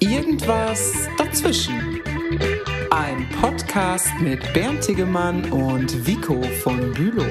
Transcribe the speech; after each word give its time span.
Irgendwas 0.00 1.08
dazwischen. 1.16 2.00
Ein 2.90 3.28
Podcast 3.40 4.08
mit 4.20 4.40
Bernd 4.52 4.80
Tegemann 4.80 5.50
und 5.52 6.04
Vico 6.04 6.42
von 6.62 6.92
Bülow. 6.94 7.24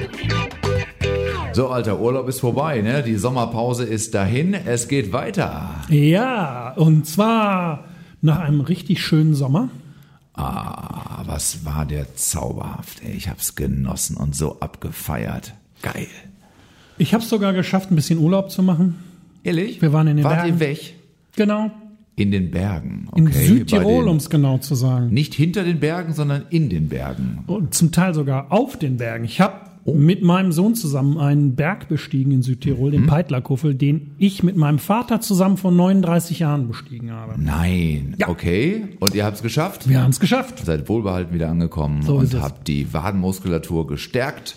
So, 1.52 1.68
alter 1.68 2.00
Urlaub 2.00 2.26
ist 2.28 2.40
vorbei, 2.40 2.80
ne? 2.80 3.02
Die 3.02 3.16
Sommerpause 3.16 3.84
ist 3.84 4.14
dahin. 4.14 4.54
Es 4.54 4.88
geht 4.88 5.12
weiter. 5.12 5.68
Ja, 5.90 6.72
und 6.76 7.06
zwar 7.06 7.84
nach 8.22 8.40
einem 8.40 8.62
richtig 8.62 9.04
schönen 9.04 9.34
Sommer. 9.34 9.68
Ah, 10.32 11.22
was 11.26 11.66
war 11.66 11.84
der 11.84 12.16
zauberhaft, 12.16 13.02
ey. 13.04 13.12
Ich 13.12 13.28
hab's 13.28 13.56
genossen 13.56 14.16
und 14.16 14.34
so 14.34 14.58
abgefeiert. 14.60 15.52
Geil. 15.82 16.08
Ich 16.96 17.12
habe 17.12 17.22
es 17.22 17.28
sogar 17.28 17.52
geschafft, 17.52 17.90
ein 17.90 17.96
bisschen 17.96 18.18
Urlaub 18.18 18.50
zu 18.50 18.62
machen. 18.62 19.11
Ehrlich? 19.44 19.80
Wir 19.82 19.92
waren 19.92 20.06
in 20.08 20.16
den 20.16 20.24
Wart 20.24 20.36
Bergen. 20.42 20.54
ihr 20.54 20.60
weg? 20.60 20.94
Genau. 21.36 21.70
In 22.14 22.30
den 22.30 22.50
Bergen. 22.50 23.08
Okay. 23.10 23.20
In 23.22 23.32
Südtirol, 23.32 24.06
um 24.08 24.18
es 24.18 24.28
genau 24.30 24.58
zu 24.58 24.74
sagen. 24.74 25.08
Nicht 25.12 25.34
hinter 25.34 25.64
den 25.64 25.80
Bergen, 25.80 26.12
sondern 26.12 26.44
in 26.50 26.68
den 26.68 26.88
Bergen. 26.88 27.44
Und 27.46 27.74
zum 27.74 27.90
Teil 27.90 28.12
sogar 28.14 28.52
auf 28.52 28.78
den 28.78 28.98
Bergen. 28.98 29.24
Ich 29.24 29.40
habe 29.40 29.54
Oh. 29.84 29.94
mit 29.94 30.22
meinem 30.22 30.52
Sohn 30.52 30.76
zusammen 30.76 31.18
einen 31.18 31.56
Berg 31.56 31.88
bestiegen 31.88 32.30
in 32.30 32.42
Südtirol, 32.42 32.90
Mhm. 32.90 32.92
den 32.92 33.06
Peitlerkuffel, 33.08 33.74
den 33.74 34.12
ich 34.16 34.44
mit 34.44 34.56
meinem 34.56 34.78
Vater 34.78 35.20
zusammen 35.20 35.56
vor 35.56 35.72
39 35.72 36.38
Jahren 36.38 36.68
bestiegen 36.68 37.10
habe. 37.10 37.34
Nein. 37.36 38.14
Ja. 38.16 38.28
Okay. 38.28 38.84
Und 39.00 39.16
ihr 39.16 39.24
habt's 39.24 39.42
geschafft? 39.42 39.88
Wir 39.88 40.00
haben 40.00 40.10
es 40.10 40.20
geschafft. 40.20 40.64
Seid 40.64 40.88
wohlbehalten 40.88 41.34
wieder 41.34 41.48
angekommen 41.48 42.02
So 42.02 42.18
und 42.18 42.32
es. 42.32 42.40
habt 42.40 42.68
die 42.68 42.92
Wadenmuskulatur 42.94 43.88
gestärkt 43.88 44.54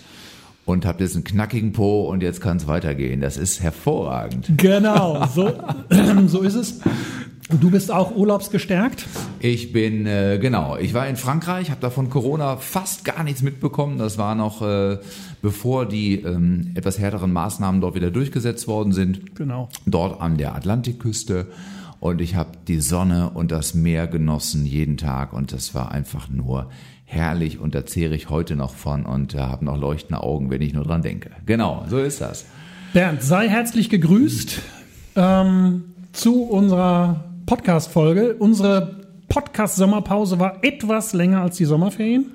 und 0.65 0.85
habt 0.85 0.99
jetzt 0.99 1.15
einen 1.15 1.23
knackigen 1.23 1.71
Po 1.71 2.09
und 2.09 2.23
jetzt 2.23 2.41
kann's 2.41 2.67
weitergehen. 2.67 3.21
Das 3.21 3.37
ist 3.37 3.61
hervorragend. 3.61 4.51
Genau, 4.57 5.25
so, 5.27 5.53
so 6.27 6.41
ist 6.41 6.55
es. 6.55 6.79
Du 7.61 7.69
bist 7.69 7.91
auch 7.91 8.15
urlaubsgestärkt. 8.15 9.05
Ich 9.39 9.71
bin, 9.71 10.07
äh, 10.07 10.39
genau, 10.41 10.77
ich 10.77 10.95
war 10.95 11.07
in 11.07 11.15
Frankreich, 11.15 11.69
habe 11.69 11.79
da 11.79 11.91
von 11.91 12.09
Corona 12.09 12.57
fast 12.57 13.05
gar 13.05 13.23
nichts 13.23 13.43
mitbekommen. 13.43 13.99
Das 13.99 14.17
war 14.17 14.33
noch, 14.33 14.63
äh, 14.63 14.97
bevor 15.43 15.85
die 15.85 16.21
ähm, 16.21 16.71
etwas 16.73 16.97
härteren 16.97 17.31
Maßnahmen 17.31 17.81
dort 17.81 17.93
wieder 17.93 18.09
durchgesetzt 18.09 18.67
worden 18.67 18.93
sind. 18.93 19.35
Genau. 19.35 19.69
Dort 19.85 20.21
an 20.21 20.37
der 20.37 20.55
Atlantikküste. 20.55 21.45
Und 21.99 22.19
ich 22.19 22.33
habe 22.33 22.51
die 22.67 22.81
Sonne 22.81 23.29
und 23.29 23.51
das 23.51 23.75
Meer 23.75 24.07
genossen 24.07 24.65
jeden 24.65 24.97
Tag. 24.97 25.31
Und 25.31 25.53
das 25.53 25.75
war 25.75 25.91
einfach 25.91 26.29
nur 26.29 26.71
herrlich. 27.05 27.59
Und 27.59 27.75
da 27.75 27.85
zehre 27.85 28.15
ich 28.15 28.29
heute 28.29 28.55
noch 28.55 28.73
von 28.75 29.05
und 29.05 29.33
äh, 29.35 29.39
habe 29.39 29.63
noch 29.65 29.77
leuchtende 29.77 30.21
Augen, 30.21 30.49
wenn 30.49 30.61
ich 30.61 30.73
nur 30.73 30.83
dran 30.83 31.01
denke. 31.01 31.31
Genau, 31.45 31.85
so 31.89 31.99
ist 31.99 32.19
das. 32.21 32.45
Bernd, 32.93 33.21
sei 33.23 33.47
herzlich 33.47 33.89
gegrüßt 33.89 34.59
ähm, 35.15 35.83
zu 36.13 36.43
unserer 36.43 37.25
Podcast-Folge. 37.45 38.35
Unsere 38.39 39.05
Podcast-Sommerpause 39.27 40.39
war 40.39 40.59
etwas 40.63 41.13
länger 41.13 41.41
als 41.41 41.57
die 41.57 41.65
Sommerferien. 41.65 42.25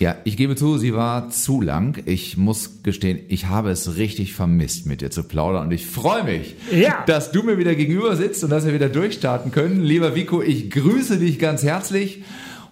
Ja, 0.00 0.16
ich 0.24 0.36
gebe 0.36 0.56
zu, 0.56 0.76
sie 0.76 0.92
war 0.92 1.30
zu 1.30 1.60
lang. 1.60 2.02
Ich 2.04 2.36
muss 2.36 2.82
gestehen, 2.82 3.20
ich 3.28 3.46
habe 3.46 3.70
es 3.70 3.96
richtig 3.96 4.32
vermisst, 4.32 4.86
mit 4.86 5.00
dir 5.00 5.10
zu 5.10 5.22
plaudern. 5.22 5.66
Und 5.66 5.70
ich 5.72 5.86
freue 5.86 6.24
mich, 6.24 6.56
Ja. 6.72 7.04
dass 7.06 7.30
du 7.30 7.44
mir 7.44 7.58
wieder 7.58 7.74
gegenüber 7.76 8.16
sitzt 8.16 8.42
und 8.42 8.50
dass 8.50 8.66
wir 8.66 8.74
wieder 8.74 8.88
durchstarten 8.88 9.52
können. 9.52 9.82
Lieber 9.82 10.16
Vico, 10.16 10.42
ich 10.42 10.70
grüße 10.70 11.18
dich 11.18 11.38
ganz 11.38 11.62
herzlich. 11.62 12.22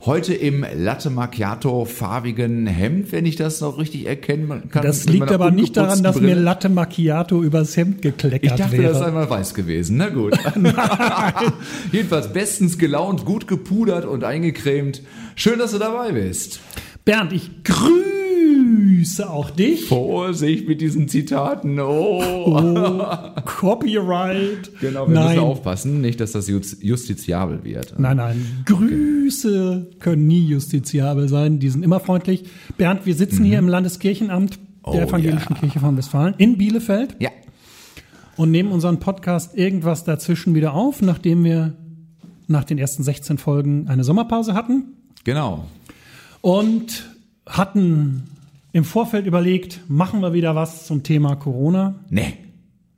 Heute 0.05 0.34
im 0.34 0.67
Latte 0.75 1.11
Macchiato 1.11 1.84
farbigen 1.84 2.67
Hemd, 2.67 3.12
wenn 3.12 3.25
ich 3.25 3.36
das 3.36 3.61
noch 3.61 3.78
richtig 3.78 4.06
erkennen 4.08 4.69
kann. 4.69 4.83
Das 4.83 5.05
liegt 5.05 5.31
aber 5.31 5.53
nicht 5.53 5.77
daran, 5.77 6.03
dass 6.03 6.17
ungeputzten 6.17 6.25
mir 6.27 6.33
Brille. 6.33 6.45
Latte 6.45 6.69
Macchiato 6.69 7.41
übers 7.41 7.77
Hemd 7.77 8.03
gekleckert 8.03 8.42
Ich 8.42 8.58
dachte, 8.58 8.78
wäre. 8.78 8.95
das 8.95 8.98
sei 8.98 9.12
mal 9.12 9.30
weiß 9.30 9.55
gewesen. 9.55 9.98
Na 9.98 10.08
gut. 10.08 10.36
Jedenfalls 11.92 12.33
bestens 12.33 12.78
gelaunt, 12.78 13.25
gut 13.25 13.47
gepudert 13.47 14.05
und 14.05 14.25
eingecremt. 14.25 15.03
Schön, 15.36 15.61
dass 15.61 15.70
du 15.70 15.78
dabei 15.78 16.11
bist. 16.11 16.58
Bernd, 17.05 17.33
ich 17.33 17.62
grüße 17.62 18.22
auch 19.25 19.51
dich. 19.51 19.87
Vorsicht 19.87 20.67
mit 20.69 20.81
diesen 20.81 21.09
Zitaten. 21.09 21.79
Oh. 21.81 22.23
Oh, 22.47 23.41
Copyright. 23.45 24.71
Genau, 24.81 25.09
wir 25.09 25.15
nein, 25.15 25.29
müssen 25.35 25.39
aufpassen, 25.41 26.01
nicht, 26.01 26.21
dass 26.21 26.33
das 26.33 26.49
just- 26.49 26.83
justiziabel 26.83 27.65
wird. 27.65 27.99
nein, 27.99 28.17
nein. 28.17 28.47
Grüße 28.67 29.91
können 29.99 30.27
nie 30.27 30.45
justiziabel 30.47 31.29
sein. 31.29 31.59
Die 31.59 31.69
sind 31.69 31.85
immer 31.85 32.01
freundlich. 32.01 32.45
Bernd, 32.77 33.07
wir 33.07 33.15
sitzen 33.15 33.45
hier 33.45 33.59
im 33.59 33.69
Landeskirchenamt 33.69 34.55
der 34.55 34.59
Mhm. 34.95 34.99
Oh, 35.05 35.09
Evangelischen 35.09 35.55
ja. 35.55 35.61
Kirche 35.61 35.79
von 35.81 35.97
Westfalen 35.97 36.35
in 36.39 36.59
Bielefeld. 36.59 37.15
Ja, 37.21 37.31
und 38.37 38.51
nehmen 38.51 38.73
unseren 38.73 38.99
Podcast 38.99 39.57
irgendwas 39.57 40.05
dazwischen 40.05 40.55
wieder 40.55 40.75
auf, 40.75 41.03
nachdem 41.03 41.45
wir 41.45 41.75
nach 42.49 42.65
den 42.65 42.79
ersten 42.79 43.03
16 43.05 43.39
Folgen 43.39 43.87
eine 43.89 44.03
Sommerpause 44.05 44.55
hatten 44.55 44.85
genau. 45.23 45.67
und 46.41 47.09
hatten 47.47 48.25
im 48.73 48.85
Vorfeld 48.85 49.27
überlegt, 49.27 49.81
machen 49.89 50.21
wir 50.21 50.33
wieder 50.33 50.55
was 50.55 50.87
zum 50.87 51.03
Thema 51.03 51.37
Corona, 51.37 51.97
Nee, 52.11 52.35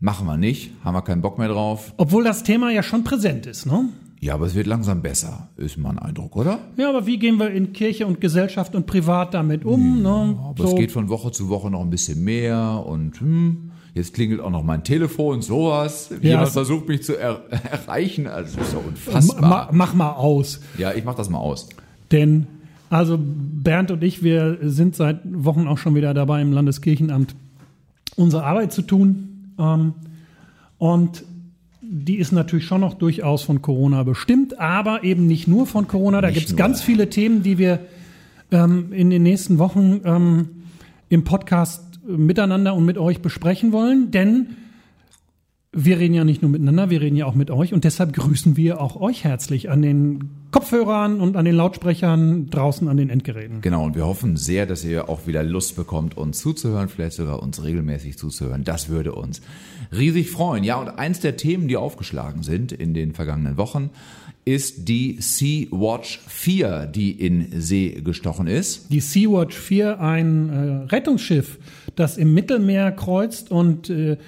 machen 0.01 0.27
wir 0.27 0.37
nicht. 0.37 0.71
Haben 0.85 0.95
wir 0.95 1.03
keinen 1.03 1.23
Bock 1.23 1.39
mehr 1.39 1.49
drauf. 1.49 1.93
obwohl 1.97 2.25
das 2.25 2.43
Thema 2.43 2.71
ja 2.71 2.83
schon 2.83 3.05
präsent 3.05 3.47
ist, 3.47 3.67
ne? 3.67 3.89
Ja, 4.21 4.35
aber 4.35 4.47
es 4.47 4.55
wird 4.55 4.67
langsam 4.67 5.03
besser, 5.03 5.49
ist 5.59 5.77
mein 5.77 5.99
Eindruck, 5.99 6.35
oder? 6.37 6.59
Ja, 6.79 6.89
aber 6.89 7.07
wie 7.07 7.19
gehen 7.19 7.39
wir 7.39 7.51
in 7.51 7.75
Kirche 7.75 8.07
und 8.07 8.23
Gesellschaft 8.23 8.75
und 8.75 8.87
privat 8.87 9.35
damit 9.35 9.67
um? 9.67 10.01
ne? 10.03 10.39
Aber 10.49 10.65
es 10.65 10.75
geht 10.77 10.93
von 10.93 11.11
Woche 11.11 11.31
zu 11.31 11.51
Woche 11.51 11.71
noch 11.71 11.83
ein 11.83 11.91
bisschen 11.91 12.25
mehr 12.25 12.83
und 12.87 13.21
hm, 13.21 13.73
jetzt 13.93 14.15
klingelt 14.15 14.41
auch 14.41 14.49
noch 14.51 14.63
mein 14.63 14.83
Telefon, 14.83 15.43
sowas. 15.43 16.11
Jemand 16.23 16.47
es- 16.47 16.53
versucht 16.55 16.89
mich 16.89 17.03
zu 17.03 17.19
er 17.19 17.43
erreichen, 17.71 18.27
also 18.27 18.57
das 18.57 18.69
ist 18.69 18.73
ja 18.73 18.79
ma, 18.79 18.85
unfassbar. 18.89 19.69
mach 19.73 19.93
mal 19.95 20.13
aus. 20.13 20.61
Ja, 20.79 20.93
ich 20.95 21.05
mach 21.05 21.17
das 21.17 21.29
mal 21.29 21.39
aus. 21.39 21.69
Denn, 22.11 22.47
also 22.91 23.19
Bernd 23.19 23.91
und 23.91 24.03
ich, 24.03 24.23
wir 24.23 24.59
sind 24.63 24.97
seit 24.97 25.21
Wochen 25.25 25.67
auch 25.67 25.79
schon 25.79 25.95
wieder 25.95 26.15
dabei, 26.15 26.43
im 26.43 26.53
Landeskirchenamt 26.53 27.35
unsere 28.17 28.45
Arbeit 28.45 28.73
zu 28.73 28.83
tun. 28.83 29.55
Ähm, 29.59 29.95
und 30.79 31.25
die 31.83 32.17
ist 32.17 32.33
natürlich 32.33 32.67
schon 32.67 32.81
noch 32.81 32.95
durchaus 32.95 33.43
von 33.43 33.63
Corona 33.63 34.03
bestimmt, 34.03 34.59
aber 34.59 35.05
eben 35.05 35.27
nicht 35.27 35.49
nur 35.49 35.67
von 35.67 35.87
Corona. 35.87 36.21
Da 36.21 36.31
gibt 36.31 36.47
es 36.47 36.57
ganz 36.57 36.83
viele 36.83 37.11
Themen, 37.11 37.43
die 37.43 37.59
wir 37.59 37.81
ähm, 38.51 38.93
in 38.93 39.11
den 39.11 39.23
nächsten 39.23 39.59
Wochen 39.59 40.01
ähm, 40.05 40.49
im 41.09 41.25
Podcast 41.25 42.01
miteinander 42.07 42.75
und 42.75 42.85
mit 42.85 42.99
euch 42.99 43.21
besprechen 43.21 43.73
wollen. 43.73 44.11
Denn 44.11 44.49
wir 45.75 45.99
reden 45.99 46.15
ja 46.15 46.25
nicht 46.25 46.41
nur 46.41 46.51
miteinander, 46.51 46.89
wir 46.89 47.01
reden 47.01 47.17
ja 47.17 47.27
auch 47.27 47.35
mit 47.35 47.51
euch 47.51 47.73
und 47.75 47.85
deshalb 47.85 48.13
grüßen 48.13 48.57
wir 48.57 48.81
auch 48.81 49.01
euch 49.01 49.25
herzlich 49.25 49.71
an 49.71 49.83
den 49.83 50.31
Kopfhörern 50.53 51.21
und 51.21 51.37
an 51.37 51.45
den 51.45 51.57
Lautsprechern 51.57 52.49
draußen 52.49 52.87
an 52.87 52.97
den 52.97 53.11
Endgeräten. 53.11 53.61
Genau, 53.61 53.85
und 53.85 53.97
wir 53.97 54.07
hoffen 54.07 54.37
sehr, 54.37 54.67
dass 54.67 54.85
ihr 54.85 55.09
auch 55.09 55.27
wieder 55.27 55.43
Lust 55.43 55.75
bekommt, 55.75 56.17
uns 56.17 56.39
zuzuhören, 56.39 56.89
vielleicht 56.89 57.17
sogar 57.17 57.43
uns 57.43 57.63
regelmäßig 57.65 58.17
zuzuhören. 58.17 58.63
Das 58.63 58.89
würde 58.89 59.13
uns 59.13 59.43
riesig 59.91 60.31
freuen. 60.31 60.63
Ja, 60.63 60.77
und 60.77 60.89
eins 60.91 61.19
der 61.21 61.37
Themen, 61.37 61.67
die 61.67 61.77
aufgeschlagen 61.77 62.45
sind 62.45 62.71
in 62.71 62.95
den 62.95 63.13
vergangenen 63.13 63.57
Wochen, 63.57 63.91
ist 64.45 64.89
die 64.89 65.17
Sea-Watch 65.21 66.21
4, 66.29 66.87
die 66.87 67.13
in 67.13 67.49
See 67.61 68.01
gestochen 68.05 68.47
ist. 68.47 68.93
Die 68.93 69.01
Sea-Watch 69.01 69.57
4, 69.57 70.01
ein 70.01 70.51
äh, 70.51 70.93
Rettungsschiff, 70.93 71.59
das 71.97 72.17
im 72.17 72.33
Mittelmeer 72.35 72.93
kreuzt 72.93 73.51
und 73.51 73.91
äh, 73.91 74.19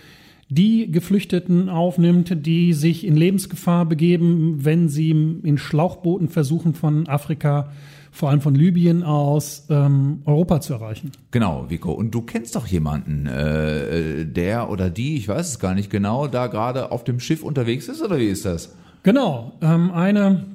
die 0.49 0.91
Geflüchteten 0.91 1.69
aufnimmt, 1.69 2.47
die 2.47 2.73
sich 2.73 3.05
in 3.05 3.17
Lebensgefahr 3.17 3.84
begeben, 3.84 4.65
wenn 4.65 4.89
sie 4.89 5.11
in 5.11 5.59
Schlauchbooten 5.59 6.29
versuchen, 6.29 6.75
von 6.75 7.09
Afrika, 7.09 7.71
vor 8.12 8.31
allem 8.31 8.41
von 8.41 8.55
Libyen 8.55 9.03
aus, 9.03 9.67
ähm, 9.69 10.23
Europa 10.25 10.61
zu 10.61 10.73
erreichen. 10.75 11.11
Genau, 11.33 11.67
Vico. 11.69 11.93
Und 11.93 12.15
du 12.15 12.23
kennst 12.23 12.57
doch 12.57 12.67
jemanden, 12.67 13.27
äh, 13.27 14.25
der 14.25 14.71
oder 14.71 14.89
die, 14.89 15.17
ich 15.17 15.29
weiß 15.29 15.49
es 15.49 15.59
gar 15.59 15.75
nicht 15.75 15.91
genau, 15.91 16.27
da 16.27 16.47
gerade 16.47 16.93
auf 16.93 17.05
dem 17.05 17.21
Schiff 17.21 17.43
unterwegs 17.43 17.89
ist, 17.89 18.01
oder 18.01 18.19
wie 18.19 18.28
ist 18.28 18.47
das? 18.47 18.75
Genau, 19.03 19.53
ähm, 19.60 19.91
eine 19.91 20.47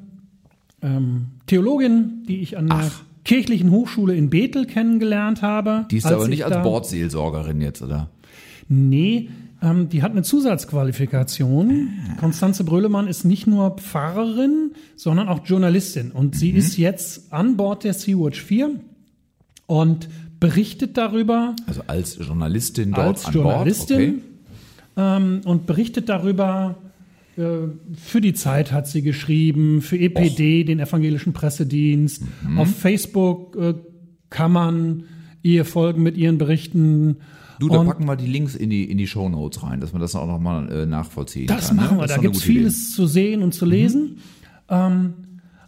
ähm, 0.82 1.28
Theologin, 1.48 2.24
die 2.28 2.42
ich 2.42 2.58
an 2.58 2.68
der 2.68 2.78
Ach. 2.78 3.02
kirchlichen 3.26 3.72
Hochschule 3.72 4.16
in 4.16 4.30
Bethel 4.30 4.66
kennengelernt 4.66 5.42
habe. 5.42 5.86
Die 5.92 5.98
ist 5.98 6.06
als 6.06 6.16
aber 6.16 6.24
ich 6.24 6.30
nicht 6.30 6.46
als 6.46 6.64
Bordseelsorgerin 6.64 7.62
jetzt, 7.62 7.82
oder? 7.82 8.10
Nee, 8.72 9.30
ähm, 9.62 9.90
die 9.90 10.02
hat 10.02 10.12
eine 10.12 10.24
Zusatzqualifikation. 10.24 11.90
Konstanze 12.20 12.64
Brölemann 12.64 13.08
ist 13.08 13.26
nicht 13.26 13.48
nur 13.48 13.72
Pfarrerin, 13.78 14.72
sondern 14.96 15.28
auch 15.28 15.46
Journalistin. 15.46 16.12
Und 16.12 16.36
sie 16.36 16.52
ist 16.52 16.78
jetzt 16.78 17.32
an 17.34 17.58
Bord 17.58 17.84
der 17.84 17.94
Sea-Watch 17.94 18.42
4 18.42 18.80
und 19.68 20.10
berichtet 20.40 20.98
darüber, 20.98 21.56
Also 21.68 21.82
als 21.86 22.18
Journalistin 22.18 22.94
dort 22.94 23.08
als 23.08 23.26
an 23.26 23.34
Journalistin 23.34 23.98
Bord. 23.98 24.24
Okay. 24.96 25.18
ähm, 25.24 25.42
und 25.46 25.68
berichtet 25.68 26.10
darüber, 26.10 26.78
äh, 27.38 27.44
für 27.96 28.22
die 28.22 28.34
Zeit 28.34 28.72
hat 28.72 28.88
sie 28.88 29.02
geschrieben, 29.02 29.82
für 29.82 29.98
EPD, 29.98 30.64
den 30.64 30.80
evangelischen 30.80 31.34
Pressedienst. 31.34 32.24
Mhm. 32.44 32.58
Auf 32.58 32.76
Facebook 32.76 33.56
äh, 33.58 33.74
kann 34.30 34.52
man 34.52 35.04
ihr 35.44 35.66
folgen 35.66 36.02
mit 36.04 36.18
ihren 36.18 36.38
Berichten. 36.38 37.18
Du, 37.62 37.70
da 37.70 37.78
Und 37.80 37.88
packen 37.88 38.06
wir 38.06 38.16
die 38.16 38.26
Links 38.28 38.56
in 38.56 38.70
die, 38.70 38.84
in 38.92 38.98
die 38.98 39.08
Show 39.08 39.30
Notes 39.30 39.62
rein, 39.64 39.80
dass 39.80 39.94
man 39.94 40.02
das 40.02 40.16
auch 40.16 40.28
nochmal 40.28 40.70
äh, 40.72 40.86
nachvollziehen 40.86 41.48
Das 41.48 41.68
kann. 41.70 41.78
machen 41.78 41.98
ne? 41.98 42.02
wir. 42.04 42.08
Das 42.08 42.12
ist 42.12 42.12
Da 42.12 42.16
doch 42.16 42.22
eine 42.24 42.28
gibt 42.32 42.36
es 42.36 42.42
gute 42.42 42.52
Idee. 42.52 42.60
vieles 42.60 42.92
zu 42.96 43.08
sehen 43.08 43.44
und 43.44 43.54
zu 43.54 43.66
lesen. 43.66 44.18
Ähm, 44.70 45.14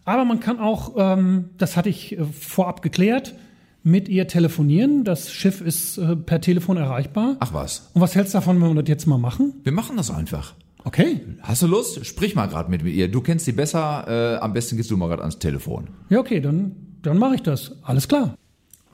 aber 0.06 0.26
man 0.26 0.40
kann 0.40 0.60
auch, 0.60 0.94
ähm, 0.98 1.46
das 1.58 1.78
hatte 1.78 1.90
ich 1.90 2.18
äh, 2.18 2.26
vorab 2.26 2.82
geklärt, 2.82 3.36
mit 3.84 4.08
ihr 4.10 4.28
telefonieren. 4.28 5.04
Das 5.04 5.32
Schiff 5.32 5.62
ist 5.62 5.98
äh, 5.98 6.16
per 6.16 6.42
Telefon 6.42 6.78
erreichbar. 6.78 7.36
Ach 7.40 7.54
was, 7.54 7.90
Und 7.94 8.02
was 8.02 8.16
hältst 8.16 8.34
du 8.34 8.38
davon, 8.38 8.62
wenn 8.62 8.74
wir 8.76 8.82
das 8.82 8.90
jetzt 8.90 9.06
mal 9.08 9.18
machen? 9.18 9.54
wir 9.64 9.72
machen 9.72 9.96
das 9.98 10.10
einfach. 10.10 10.56
Okay. 10.86 11.22
Hast 11.42 11.62
du 11.62 11.68
Lust? 11.68 12.06
Sprich 12.06 12.36
mal 12.36 12.48
gerade 12.48 12.70
mit 12.70 12.84
ihr. 12.84 13.10
Du 13.10 13.22
kennst 13.22 13.46
sie 13.46 13.54
besser. 13.54 14.06
Äh, 14.36 14.38
am 14.40 14.52
besten 14.52 14.76
gehst 14.78 14.92
du 14.92 14.98
mal 14.98 15.08
gerade 15.08 15.22
ans 15.22 15.40
Telefon. 15.40 15.88
Ja, 16.10 16.20
okay, 16.20 16.42
dann, 16.42 16.74
dann 17.02 17.18
mache 17.18 17.36
ich 17.36 17.42
das. 17.44 17.74
Alles 17.84 18.08
klar. 18.10 18.36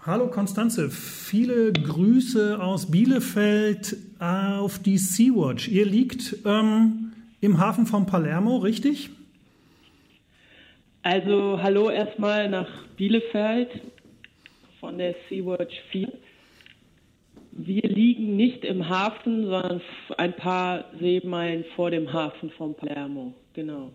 Hallo 0.10 0.26
Konstanze, 0.26 0.90
viele 0.90 1.72
Grüße 1.72 2.60
aus 2.60 2.90
Bielefeld 2.90 3.96
auf 4.18 4.80
die 4.80 4.98
Sea-Watch. 4.98 5.68
Ihr 5.68 5.86
liegt 5.86 6.38
ähm, 6.48 7.14
im 7.42 7.60
Hafen 7.60 7.86
von 7.86 8.08
Palermo, 8.08 8.58
richtig? 8.58 9.12
Also 11.04 11.62
hallo 11.62 11.92
erstmal 11.92 12.50
nach 12.50 12.68
Bielefeld 12.98 13.70
von 14.80 14.98
der 14.98 15.14
Sea-Watch 15.30 15.80
4. 15.92 16.12
Wir 17.52 17.84
liegen 17.84 18.36
nicht 18.36 18.66
im 18.66 18.90
Hafen, 18.90 19.44
sondern 19.44 19.80
ein 20.18 20.36
paar 20.36 20.86
Seemeilen 21.00 21.66
vor 21.76 21.92
dem 21.92 22.12
Hafen 22.12 22.50
von 22.50 22.74
Palermo. 22.74 23.36
Genau. 23.54 23.92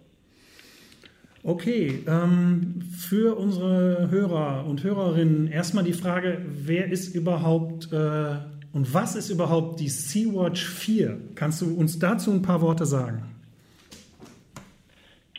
Okay, 1.47 2.03
ähm, 2.09 2.81
für 2.99 3.37
unsere 3.37 4.09
Hörer 4.11 4.65
und 4.67 4.83
Hörerinnen 4.83 5.47
erstmal 5.47 5.85
die 5.85 5.93
Frage, 5.93 6.43
wer 6.47 6.91
ist 6.91 7.15
überhaupt 7.15 7.93
äh, 7.93 8.37
und 8.73 8.95
was 8.95 9.15
ist 9.15 9.29
überhaupt 9.29 9.79
die 9.79 9.91
Sea-Watch 9.91 10.65
4? 10.65 11.21
Kannst 11.35 11.61
du 11.61 11.77
uns 11.77 11.99
dazu 11.99 12.31
ein 12.31 12.41
paar 12.41 12.63
Worte 12.63 12.87
sagen? 12.87 13.31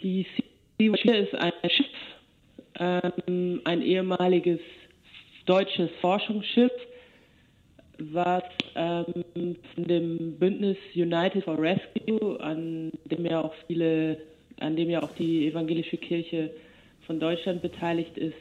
Die 0.04 0.28
Sea-Watch 0.78 1.02
4 1.02 1.20
ist 1.22 1.34
ein 1.34 1.54
Schiff, 1.70 1.88
ähm, 2.76 3.62
ein 3.64 3.82
ehemaliges 3.82 4.60
deutsches 5.48 5.90
Forschungsschiff, 6.02 6.72
was 7.98 8.44
ähm, 8.76 9.56
von 9.74 9.84
dem 9.84 10.38
Bündnis 10.38 10.78
United 10.94 11.44
for 11.44 11.58
Rescue, 11.58 12.40
an 12.40 12.92
dem 13.06 13.26
ja 13.26 13.42
auch 13.42 13.56
viele, 13.66 14.20
an 14.60 14.76
dem 14.76 14.90
ja 14.90 15.04
auch 15.04 15.12
die 15.14 15.48
evangelische 15.48 15.98
Kirche 15.98 16.52
von 17.06 17.20
Deutschland 17.20 17.62
beteiligt 17.62 18.18
ist, 18.18 18.34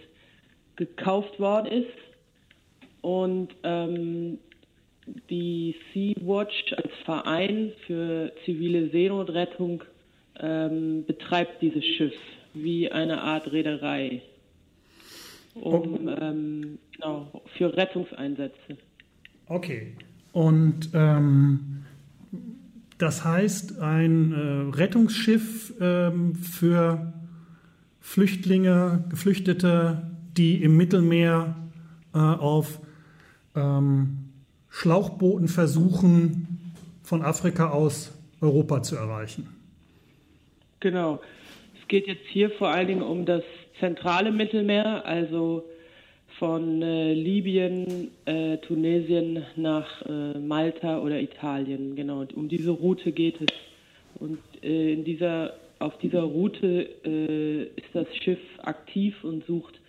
gekauft 0.77 1.39
worden 1.39 1.67
ist. 1.67 1.89
Und 3.01 3.49
ähm, 3.63 4.39
die 5.29 5.77
Sea-Watch 5.93 6.73
als 6.77 6.91
Verein 7.05 7.73
für 7.87 8.33
zivile 8.45 8.89
Seenotrettung 8.89 9.85
ähm, 10.41 11.05
betreibt 11.07 11.61
dieses 11.61 11.85
Schiff 11.85 12.15
wie 12.55 12.91
eine 12.91 13.21
Art 13.21 13.51
Reederei, 13.53 14.23
um 15.55 16.09
ähm, 16.09 16.79
genau, 16.93 17.43
für 17.57 17.77
Rettungseinsätze. 17.77 18.79
Okay. 19.49 19.95
Und 20.33 20.89
ähm, 20.95 21.85
das 23.05 23.23
heißt, 23.23 23.81
ein 23.81 24.33
äh, 24.33 24.77
Rettungsschiff 24.77 25.75
ähm, 25.79 26.35
für 26.35 27.13
Flüchtlinge, 28.01 29.05
Geflüchtete, 29.11 30.11
die 30.39 30.63
im 30.63 30.79
Mittelmeer 30.79 31.55
äh, 32.15 32.19
auf 32.19 32.81
ähm, 33.55 34.31
Schlauchbooten 34.71 35.49
versuchen, 35.49 36.73
von 37.03 37.21
Afrika 37.21 37.73
aus 37.73 38.19
Europa 38.41 38.83
zu 38.83 38.97
erreichen. 38.97 39.49
Genau. 40.81 41.21
Es 41.79 41.87
geht 41.89 42.07
jetzt 42.07 42.27
hier 42.29 42.51
vor 42.53 42.71
allen 42.71 42.89
Dingen 42.89 43.03
um 43.03 43.27
das 43.27 43.43
zentrale 43.81 44.33
Mittelmeer, 44.33 45.05
also 45.05 45.69
von 46.39 46.83
äh, 46.83 47.15
Libyen, 47.15 48.09
äh, 48.25 48.59
Tunesien 48.59 49.43
nach 49.57 50.03
äh, 50.07 50.39
Malta 50.39 51.01
oder 51.01 51.21
Italien. 51.21 51.95
Genau, 51.95 52.25
um 52.35 52.49
diese 52.49 52.71
Route 52.71 53.13
geht 53.13 53.41
es. 53.41 53.47
Und 54.21 54.39
äh, 54.63 54.93
in 54.93 55.05
dieser, 55.05 55.55
auf 55.79 55.97
dieser 55.99 56.23
Route 56.23 56.89
äh, 57.05 57.65
ist 57.65 57.89
das 57.93 58.07
Schiff 58.23 58.41
aktiv 58.63 59.15
und 59.23 59.45
sucht 59.47 59.81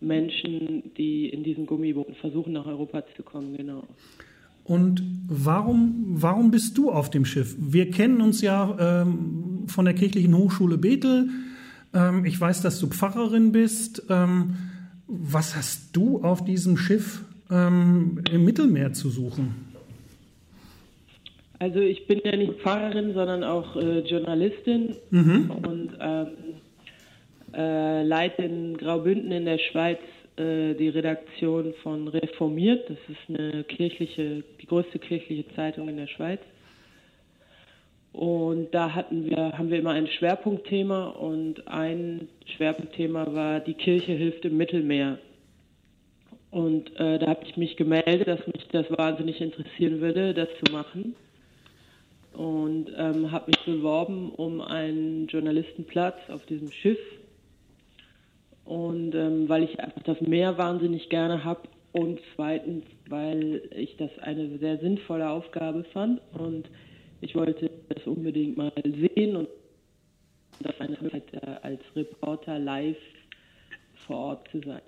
Menschen, 0.00 0.82
die 0.96 1.28
in 1.28 1.42
diesen 1.42 1.66
Gummibooten 1.66 2.14
versuchen, 2.14 2.52
nach 2.52 2.66
Europa 2.66 3.02
zu 3.16 3.22
kommen. 3.22 3.56
Genau. 3.56 3.84
Und 4.64 5.02
warum, 5.26 6.04
warum 6.06 6.50
bist 6.50 6.78
du 6.78 6.90
auf 6.90 7.10
dem 7.10 7.24
Schiff? 7.24 7.56
Wir 7.58 7.90
kennen 7.90 8.20
uns 8.20 8.40
ja 8.40 9.02
ähm, 9.02 9.64
von 9.66 9.84
der 9.84 9.94
Kirchlichen 9.94 10.36
Hochschule 10.36 10.78
Bethel. 10.78 11.28
Ähm, 11.92 12.24
ich 12.24 12.40
weiß, 12.40 12.62
dass 12.62 12.78
du 12.78 12.86
Pfarrerin 12.86 13.52
bist. 13.52 14.04
Ähm, 14.08 14.56
was 15.10 15.56
hast 15.56 15.96
du 15.96 16.22
auf 16.22 16.44
diesem 16.44 16.76
Schiff 16.76 17.24
ähm, 17.50 18.22
im 18.30 18.44
Mittelmeer 18.44 18.92
zu 18.92 19.10
suchen? 19.10 19.66
Also 21.58 21.80
ich 21.80 22.06
bin 22.06 22.20
ja 22.24 22.36
nicht 22.36 22.54
Pfarrerin, 22.60 23.12
sondern 23.12 23.44
auch 23.44 23.76
äh, 23.76 24.00
Journalistin 24.00 24.96
und 25.10 25.90
ähm, 26.00 26.26
äh, 27.54 28.02
leite 28.02 28.42
in 28.42 28.76
Graubünden 28.78 29.30
in 29.32 29.44
der 29.44 29.58
Schweiz 29.58 29.98
äh, 30.36 30.74
die 30.74 30.88
Redaktion 30.88 31.74
von 31.82 32.08
Reformiert. 32.08 32.88
Das 32.88 32.98
ist 33.08 33.28
eine 33.28 33.64
kirchliche, 33.64 34.42
die 34.60 34.66
größte 34.66 34.98
kirchliche 34.98 35.44
Zeitung 35.54 35.88
in 35.88 35.96
der 35.96 36.06
Schweiz. 36.06 36.40
Und 38.12 38.74
da 38.74 38.94
hatten 38.94 39.24
wir, 39.30 39.56
haben 39.56 39.70
wir 39.70 39.78
immer 39.78 39.92
ein 39.92 40.08
Schwerpunktthema 40.08 41.10
und 41.10 41.68
ein 41.68 42.28
Schwerpunktthema 42.56 43.32
war 43.34 43.60
die 43.60 43.74
Kirche 43.74 44.12
hilft 44.12 44.44
im 44.44 44.56
Mittelmeer. 44.56 45.18
Und 46.50 46.90
äh, 46.98 47.18
da 47.20 47.28
habe 47.28 47.44
ich 47.44 47.56
mich 47.56 47.76
gemeldet, 47.76 48.26
dass 48.26 48.44
mich 48.48 48.66
das 48.72 48.86
wahnsinnig 48.90 49.40
interessieren 49.40 50.00
würde, 50.00 50.34
das 50.34 50.48
zu 50.64 50.72
machen 50.72 51.14
und 52.32 52.90
ähm, 52.96 53.30
habe 53.30 53.50
mich 53.50 53.64
beworben 53.64 54.30
um 54.30 54.60
einen 54.60 55.26
Journalistenplatz 55.26 56.16
auf 56.28 56.44
diesem 56.46 56.70
Schiff. 56.70 56.98
Und 58.64 59.14
ähm, 59.14 59.48
weil 59.48 59.64
ich 59.64 59.80
einfach 59.80 60.02
das 60.02 60.20
Meer 60.20 60.56
wahnsinnig 60.58 61.08
gerne 61.08 61.44
habe 61.44 61.62
und 61.92 62.20
zweitens, 62.34 62.84
weil 63.08 63.62
ich 63.74 63.96
das 63.96 64.10
eine 64.20 64.58
sehr 64.58 64.78
sinnvolle 64.78 65.28
Aufgabe 65.28 65.84
fand 65.92 66.20
und 66.32 66.68
ich 67.20 67.34
wollte 67.34 67.70
das 67.88 68.06
unbedingt 68.06 68.56
mal 68.56 68.72
sehen 68.84 69.36
und 69.36 69.48
das 70.62 70.78
eine 70.80 70.96
Möglichkeit 71.00 71.42
äh, 71.42 71.56
als 71.62 71.80
Reporter 71.94 72.58
live 72.58 72.96
vor 74.06 74.16
Ort 74.16 74.48
zu 74.50 74.60
sein. 74.64 74.82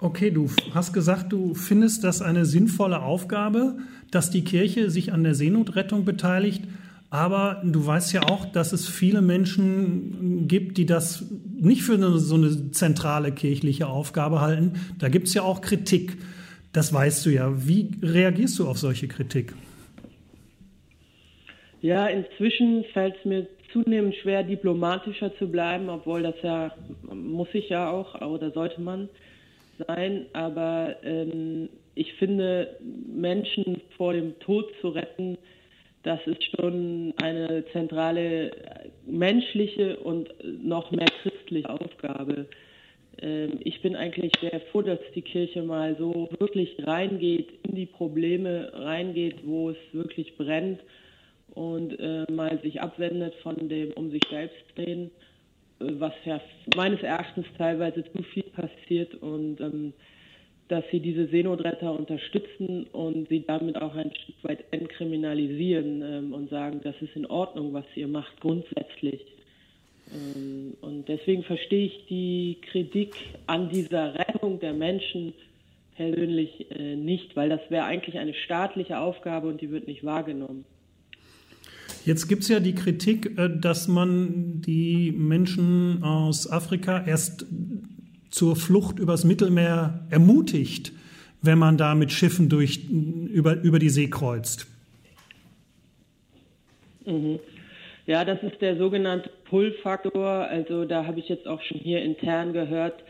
Okay, 0.00 0.30
du 0.30 0.48
hast 0.72 0.92
gesagt, 0.92 1.32
du 1.32 1.54
findest 1.54 2.04
das 2.04 2.22
eine 2.22 2.44
sinnvolle 2.44 3.02
Aufgabe, 3.02 3.78
dass 4.10 4.30
die 4.30 4.44
Kirche 4.44 4.90
sich 4.90 5.12
an 5.12 5.24
der 5.24 5.34
Seenotrettung 5.34 6.04
beteiligt. 6.04 6.62
Aber 7.10 7.62
du 7.64 7.84
weißt 7.84 8.12
ja 8.12 8.22
auch, 8.24 8.44
dass 8.44 8.72
es 8.72 8.86
viele 8.86 9.22
Menschen 9.22 10.46
gibt, 10.46 10.76
die 10.76 10.86
das 10.86 11.24
nicht 11.58 11.82
für 11.82 11.94
eine, 11.94 12.18
so 12.18 12.34
eine 12.34 12.70
zentrale 12.70 13.32
kirchliche 13.32 13.86
Aufgabe 13.86 14.40
halten. 14.40 14.74
Da 14.98 15.08
gibt 15.08 15.28
es 15.28 15.34
ja 15.34 15.42
auch 15.42 15.62
Kritik. 15.62 16.18
Das 16.72 16.92
weißt 16.92 17.24
du 17.24 17.30
ja. 17.30 17.66
Wie 17.66 17.90
reagierst 18.02 18.58
du 18.58 18.68
auf 18.68 18.78
solche 18.78 19.08
Kritik? 19.08 19.54
Ja, 21.80 22.08
inzwischen 22.08 22.84
fällt 22.92 23.16
es 23.16 23.24
mir 23.24 23.46
zunehmend 23.72 24.14
schwer, 24.16 24.42
diplomatischer 24.42 25.34
zu 25.36 25.48
bleiben, 25.48 25.88
obwohl 25.88 26.22
das 26.22 26.34
ja, 26.42 26.74
muss 27.02 27.48
ich 27.52 27.68
ja 27.68 27.90
auch, 27.90 28.20
oder 28.20 28.50
sollte 28.50 28.80
man 28.80 29.08
sein. 29.86 30.26
Aber 30.32 30.96
ähm, 31.04 31.68
ich 31.94 32.12
finde, 32.14 32.76
Menschen 33.06 33.80
vor 33.96 34.12
dem 34.12 34.38
Tod 34.40 34.72
zu 34.80 34.88
retten, 34.88 35.38
das 36.02 36.20
ist 36.26 36.42
schon 36.44 37.12
eine 37.22 37.64
zentrale 37.72 38.50
menschliche 39.06 39.98
und 39.98 40.32
noch 40.44 40.90
mehr 40.90 41.08
christliche 41.22 41.68
Aufgabe. 41.68 42.46
Ähm, 43.20 43.58
ich 43.60 43.82
bin 43.82 43.94
eigentlich 43.94 44.32
sehr 44.40 44.60
froh, 44.72 44.82
dass 44.82 45.00
die 45.14 45.22
Kirche 45.22 45.62
mal 45.62 45.96
so 45.96 46.28
wirklich 46.38 46.74
reingeht, 46.84 47.50
in 47.64 47.74
die 47.74 47.86
Probleme 47.86 48.72
reingeht, 48.74 49.36
wo 49.44 49.70
es 49.70 49.76
wirklich 49.92 50.36
brennt 50.36 50.80
und 51.58 51.98
äh, 51.98 52.24
mal 52.30 52.60
sich 52.62 52.80
abwendet 52.80 53.34
von 53.42 53.68
dem 53.68 53.92
um 53.94 54.12
sich 54.12 54.22
selbst 54.30 54.62
drehen, 54.76 55.10
äh, 55.80 55.86
was 55.98 56.12
ja 56.24 56.40
meines 56.76 57.02
Erachtens 57.02 57.46
teilweise 57.56 58.04
zu 58.04 58.22
viel 58.22 58.44
passiert 58.44 59.16
und 59.16 59.60
ähm, 59.60 59.92
dass 60.68 60.84
sie 60.92 61.00
diese 61.00 61.26
Seenotretter 61.26 61.98
unterstützen 61.98 62.86
und 62.92 63.28
sie 63.28 63.44
damit 63.44 63.80
auch 63.82 63.96
ein 63.96 64.14
Stück 64.14 64.36
weit 64.42 64.64
entkriminalisieren 64.70 66.02
ähm, 66.02 66.32
und 66.32 66.48
sagen, 66.48 66.80
das 66.84 66.94
ist 67.00 67.16
in 67.16 67.26
Ordnung, 67.26 67.72
was 67.72 67.86
ihr 67.96 68.06
macht, 68.06 68.40
grundsätzlich. 68.40 69.20
Ähm, 70.14 70.74
und 70.80 71.08
deswegen 71.08 71.42
verstehe 71.42 71.86
ich 71.86 72.06
die 72.08 72.58
Kritik 72.70 73.16
an 73.48 73.68
dieser 73.68 74.14
Rettung 74.14 74.60
der 74.60 74.74
Menschen 74.74 75.32
persönlich 75.96 76.70
äh, 76.70 76.94
nicht, 76.94 77.34
weil 77.34 77.48
das 77.48 77.62
wäre 77.68 77.84
eigentlich 77.84 78.16
eine 78.16 78.34
staatliche 78.34 79.00
Aufgabe 79.00 79.48
und 79.48 79.60
die 79.60 79.72
wird 79.72 79.88
nicht 79.88 80.04
wahrgenommen. 80.04 80.64
Jetzt 82.04 82.28
gibt 82.28 82.42
es 82.42 82.48
ja 82.48 82.60
die 82.60 82.74
Kritik, 82.74 83.38
äh, 83.38 83.50
dass 83.50 83.88
man 83.88 84.60
die 84.62 85.12
Menschen 85.12 86.02
aus 86.02 86.50
Afrika 86.50 87.04
erst 87.06 87.46
zur 88.30 88.56
Flucht 88.56 88.98
übers 88.98 89.24
Mittelmeer 89.24 90.06
ermutigt, 90.10 90.92
wenn 91.42 91.58
man 91.58 91.76
da 91.76 91.94
mit 91.94 92.12
Schiffen 92.12 92.48
durch, 92.48 92.88
über, 92.88 93.60
über 93.62 93.78
die 93.78 93.88
See 93.88 94.08
kreuzt. 94.08 94.66
Mhm. 97.06 97.38
Ja, 98.06 98.24
das 98.24 98.42
ist 98.42 98.60
der 98.60 98.76
sogenannte 98.76 99.30
Pull-Faktor. 99.44 100.26
Also 100.26 100.84
da 100.84 101.04
habe 101.04 101.20
ich 101.20 101.28
jetzt 101.28 101.46
auch 101.46 101.60
schon 101.62 101.78
hier 101.78 102.02
intern 102.02 102.52
gehört, 102.52 103.02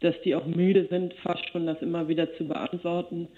dass 0.00 0.14
die 0.24 0.34
auch 0.34 0.46
müde 0.46 0.86
sind, 0.90 1.14
fast 1.22 1.48
schon 1.50 1.66
das 1.66 1.80
immer 1.80 2.08
wieder 2.08 2.34
zu 2.36 2.46
beantworten. 2.46 3.28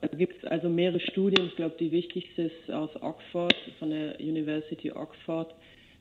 Da 0.00 0.08
gibt 0.08 0.42
es 0.42 0.44
also 0.44 0.68
mehrere 0.68 1.00
Studien. 1.00 1.46
Ich 1.46 1.56
glaube, 1.56 1.76
die 1.78 1.92
wichtigste 1.92 2.42
ist 2.42 2.70
aus 2.70 2.90
Oxford, 3.00 3.54
von 3.78 3.90
der 3.90 4.18
University 4.20 4.90
Oxford, 4.90 5.54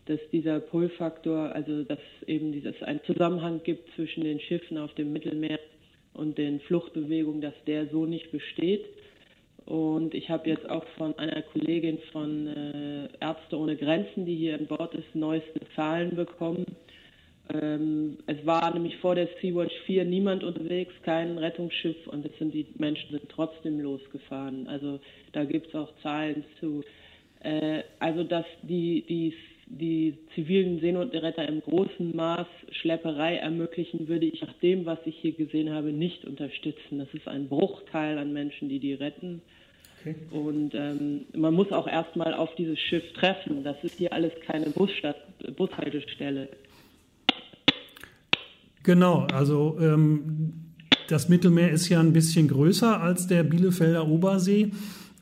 dass 0.06 0.20
dieser 0.32 0.60
Pull-Faktor, 0.60 1.54
also 1.54 1.84
dass 1.84 2.00
eben 2.26 2.52
dieses 2.52 2.82
einen 2.82 3.02
Zusammenhang 3.06 3.62
gibt 3.64 3.94
zwischen 3.96 4.24
den 4.24 4.40
Schiffen 4.40 4.78
auf 4.78 4.94
dem 4.96 5.14
Mittelmeer 5.14 5.60
und 6.14 6.38
den 6.38 6.60
Fluchtbewegungen, 6.62 7.42
dass 7.42 7.54
der 7.68 7.88
so 7.88 8.06
nicht 8.06 8.32
besteht. 8.32 8.86
Und 9.66 10.16
ich 10.16 10.30
habe 10.30 10.50
jetzt 10.50 10.68
auch 10.68 10.86
von 10.98 11.18
einer 11.20 11.44
Kollegin 11.44 12.00
von 12.12 12.48
äh, 12.48 13.10
Ärzte 13.20 13.58
ohne 13.58 13.76
Grenzen, 13.76 14.26
die 14.26 14.36
hier 14.36 14.58
an 14.58 14.66
Bord 14.66 14.96
ist, 14.96 15.14
neueste 15.14 15.60
Zahlen 15.76 16.16
bekommen. 16.16 16.66
Ähm, 17.52 18.18
es 18.28 18.46
war 18.46 18.72
nämlich 18.74 18.98
vor 18.98 19.16
der 19.16 19.28
Sea-Watch 19.42 19.74
4 19.86 20.06
niemand 20.06 20.44
unterwegs, 20.44 20.94
kein 21.04 21.38
Rettungsschiff 21.38 22.08
und 22.08 22.26
es 22.26 22.38
sind 22.38 22.54
die 22.54 22.68
Menschen 22.78 23.10
sind 23.12 23.28
trotzdem 23.30 23.80
losgefahren. 23.80 24.68
Also 24.68 25.00
da 25.32 25.44
gibt 25.46 25.68
es 25.68 25.76
auch 25.76 25.92
Zahlen 26.04 26.44
zu. 26.60 26.84
Äh, 27.42 27.84
also 28.00 28.24
dass 28.24 28.46
die, 28.62 29.04
die, 29.10 29.34
die 29.66 30.18
zivilen 30.36 30.80
Seenotretter 30.80 31.48
im 31.48 31.62
großen 31.62 32.16
Maß 32.16 32.48
Schlepperei 32.72 33.38
ermöglichen, 33.38 34.08
würde 34.08 34.28
ich 34.28 34.42
nach 34.42 34.54
dem, 34.62 34.86
was 34.86 35.00
ich 35.06 35.18
hier 35.18 35.32
gesehen 35.32 35.72
habe, 35.72 35.92
nicht 35.92 36.26
unterstützen. 36.26 37.00
Das 37.00 37.12
ist 37.14 37.28
ein 37.28 37.48
Bruchteil 37.48 38.20
an 38.20 38.32
Menschen, 38.32 38.70
die 38.70 38.80
die 38.80 38.94
retten. 38.94 39.42
Okay. 40.02 40.16
Und 40.32 40.76
ähm, 40.76 41.26
man 41.34 41.54
muss 41.56 41.72
auch 41.72 41.88
erstmal 41.88 42.34
auf 42.34 42.54
dieses 42.56 42.80
Schiff 42.80 43.12
treffen. 43.14 43.64
Das 43.64 43.84
ist 43.84 43.98
hier 43.98 44.14
alles 44.14 44.34
keine 44.46 44.70
Busstadt, 44.70 45.18
Bushaltestelle. 45.56 46.48
Genau, 48.84 49.28
also 49.34 49.78
ähm, 49.82 50.54
das 51.10 51.28
Mittelmeer 51.28 51.72
ist 51.72 51.90
ja 51.90 52.00
ein 52.00 52.14
bisschen 52.14 52.48
größer 52.48 53.02
als 53.02 53.28
der 53.28 53.44
Bielefelder 53.44 54.08
Obersee. 54.08 54.72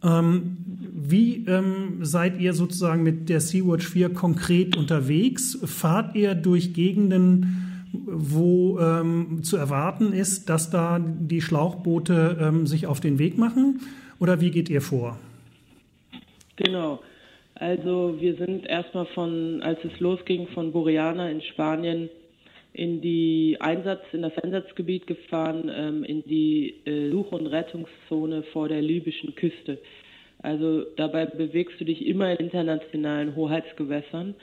Ähm, 0.04 0.58
wie 0.94 1.46
ähm, 1.48 2.00
seid 2.02 2.40
ihr 2.40 2.54
sozusagen 2.54 3.04
mit 3.04 3.30
der 3.30 3.40
Sea-Watch 3.40 3.88
4 3.88 4.14
konkret 4.14 4.78
unterwegs? 4.78 5.58
Fahrt 5.64 6.16
ihr 6.16 6.36
durch 6.36 6.74
Gegenden, 6.74 7.86
wo 7.94 8.80
ähm, 8.80 9.44
zu 9.44 9.58
erwarten 9.58 10.14
ist, 10.14 10.50
dass 10.50 10.70
da 10.70 11.00
die 11.00 11.42
Schlauchboote 11.42 12.38
ähm, 12.40 12.68
sich 12.68 12.86
auf 12.86 13.00
den 13.00 13.18
Weg 13.18 13.38
machen? 13.38 13.80
Oder 14.20 14.42
wie 14.42 14.52
geht 14.52 14.70
ihr 14.70 14.82
vor? 14.82 15.18
Genau. 16.58 17.00
Also 17.56 18.16
wir 18.20 18.36
sind 18.36 18.68
erstmal 18.68 19.08
von, 19.08 19.62
als 19.64 19.80
es 19.84 20.00
losging, 20.00 20.48
von 20.54 20.72
Boreana 20.72 21.30
in 21.30 21.42
Spanien 21.42 22.10
in 22.78 23.02
die 23.02 23.58
Einsatz, 23.60 24.02
in 24.14 24.22
das 24.22 24.38
Einsatzgebiet 24.38 25.08
gefahren, 25.08 25.72
ähm, 25.74 26.04
in 26.04 26.24
die 26.24 26.76
äh, 26.86 27.10
Such- 27.12 27.32
und 27.32 27.48
Rettungszone 27.48 28.44
vor 28.54 28.70
der 28.70 28.82
libyschen 28.82 29.36
Küste. 29.36 29.80
Also 30.40 30.84
dabei 30.96 31.26
bewegst 31.26 31.80
du 31.80 31.86
dich 31.86 32.06
immer 32.06 32.32
in 32.32 32.38
internationalen 32.38 33.36
Hoheitsgewässern. 33.36 34.36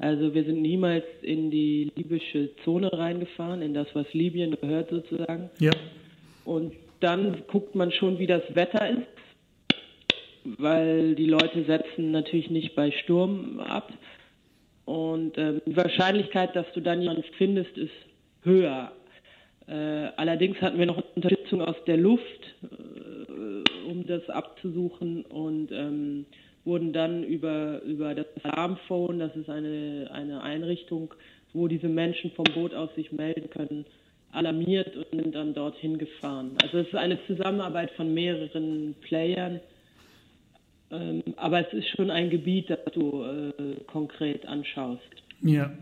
Also 0.00 0.34
wir 0.34 0.44
sind 0.44 0.62
niemals 0.62 1.04
in 1.20 1.50
die 1.50 1.92
libysche 1.94 2.50
Zone 2.64 2.90
reingefahren, 2.90 3.60
in 3.60 3.74
das, 3.74 3.86
was 3.92 4.06
Libyen 4.14 4.56
gehört 4.58 4.88
sozusagen. 4.88 5.50
Ja. 5.58 5.72
Und 6.46 6.72
dann 7.00 7.42
guckt 7.46 7.74
man 7.74 7.92
schon, 7.92 8.18
wie 8.18 8.26
das 8.26 8.42
Wetter 8.54 8.88
ist 8.88 9.06
weil 10.44 11.14
die 11.14 11.26
Leute 11.26 11.64
setzen 11.64 12.10
natürlich 12.10 12.50
nicht 12.50 12.74
bei 12.74 12.90
Sturm 12.90 13.60
ab. 13.60 13.92
Und 14.84 15.38
äh, 15.38 15.60
die 15.66 15.76
Wahrscheinlichkeit, 15.76 16.56
dass 16.56 16.66
du 16.74 16.80
dann 16.80 17.02
jemanden 17.02 17.24
findest, 17.38 17.76
ist 17.78 17.92
höher. 18.42 18.92
Äh, 19.68 20.10
allerdings 20.16 20.60
hatten 20.60 20.78
wir 20.78 20.86
noch 20.86 21.02
Unterstützung 21.14 21.62
aus 21.62 21.76
der 21.86 21.96
Luft, 21.96 22.24
äh, 22.62 23.88
um 23.88 24.06
das 24.06 24.28
abzusuchen 24.28 25.24
und 25.24 25.70
ähm, 25.70 26.26
wurden 26.64 26.92
dann 26.92 27.24
über, 27.24 27.80
über 27.82 28.14
das 28.14 28.26
Alarmphone, 28.42 29.18
das 29.18 29.34
ist 29.36 29.48
eine, 29.48 30.10
eine 30.12 30.42
Einrichtung, 30.42 31.14
wo 31.52 31.68
diese 31.68 31.88
Menschen 31.88 32.30
vom 32.32 32.44
Boot 32.54 32.74
aus 32.74 32.94
sich 32.94 33.12
melden 33.12 33.50
können, 33.50 33.84
alarmiert 34.32 34.96
und 34.96 35.06
sind 35.10 35.34
dann 35.34 35.54
dorthin 35.54 35.98
gefahren. 35.98 36.52
Also 36.62 36.78
es 36.78 36.88
ist 36.88 36.94
eine 36.94 37.18
Zusammenarbeit 37.26 37.90
von 37.92 38.12
mehreren 38.14 38.94
Playern 39.02 39.60
ähm, 40.92 41.22
aber 41.36 41.66
es 41.66 41.72
ist 41.72 41.88
schon 41.88 42.10
ein 42.10 42.30
Gebiet, 42.30 42.70
das 42.70 42.78
du 42.92 43.24
äh, 43.24 43.74
konkret 43.86 44.46
anschaust. 44.46 45.02
Ja. 45.40 45.72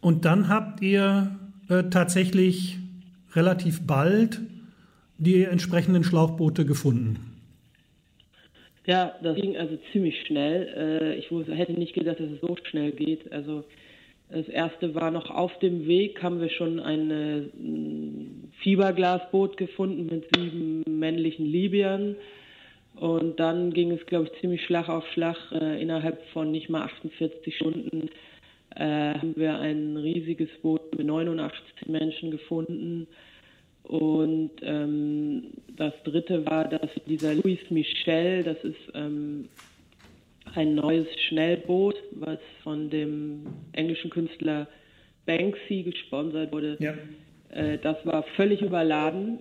Und 0.00 0.24
dann 0.24 0.48
habt 0.48 0.80
ihr 0.80 1.38
äh, 1.68 1.84
tatsächlich 1.90 2.78
relativ 3.34 3.86
bald 3.86 4.40
die 5.18 5.42
entsprechenden 5.44 6.04
Schlauchboote 6.04 6.64
gefunden. 6.64 7.28
Ja, 8.86 9.14
das 9.22 9.36
ging 9.36 9.56
also 9.56 9.76
ziemlich 9.92 10.18
schnell. 10.26 10.68
Äh, 10.74 11.14
ich 11.16 11.30
hätte 11.30 11.72
nicht 11.72 11.94
gedacht, 11.94 12.20
dass 12.20 12.30
es 12.30 12.40
so 12.40 12.56
schnell 12.70 12.92
geht. 12.92 13.30
Also 13.32 13.64
das 14.30 14.48
erste 14.48 14.94
war 14.94 15.10
noch 15.10 15.30
auf 15.30 15.58
dem 15.58 15.86
Weg, 15.86 16.22
haben 16.22 16.40
wir 16.40 16.50
schon 16.50 16.80
ein 16.80 17.10
äh, 17.10 17.42
Fieberglasboot 18.62 19.56
gefunden 19.56 20.06
mit 20.06 20.26
sieben 20.34 20.84
männlichen 20.86 21.46
Libyern. 21.46 22.16
Und 23.00 23.38
dann 23.38 23.72
ging 23.72 23.92
es, 23.92 24.04
glaube 24.06 24.26
ich, 24.26 24.40
ziemlich 24.40 24.64
Schlag 24.64 24.88
auf 24.88 25.06
Schlag. 25.12 25.36
Äh, 25.52 25.80
innerhalb 25.80 26.20
von 26.32 26.50
nicht 26.50 26.68
mal 26.68 26.82
48 26.82 27.54
Stunden 27.54 28.10
äh, 28.74 29.14
haben 29.14 29.34
wir 29.36 29.58
ein 29.58 29.96
riesiges 29.96 30.48
Boot 30.62 30.96
mit 30.96 31.06
89 31.06 31.62
Menschen 31.86 32.30
gefunden. 32.30 33.06
Und 33.84 34.50
ähm, 34.62 35.44
das 35.76 35.94
dritte 36.04 36.44
war, 36.44 36.68
dass 36.68 36.90
dieser 37.06 37.34
Louis 37.34 37.60
Michel, 37.70 38.42
das 38.42 38.62
ist 38.64 38.76
ähm, 38.94 39.48
ein 40.54 40.74
neues 40.74 41.06
Schnellboot, 41.28 41.94
was 42.12 42.38
von 42.62 42.90
dem 42.90 43.46
englischen 43.72 44.10
Künstler 44.10 44.66
Banksy 45.24 45.84
gesponsert 45.84 46.52
wurde. 46.52 46.76
Ja. 46.80 46.94
Äh, 47.50 47.78
das 47.78 48.04
war 48.04 48.24
völlig 48.36 48.60
überladen 48.60 49.38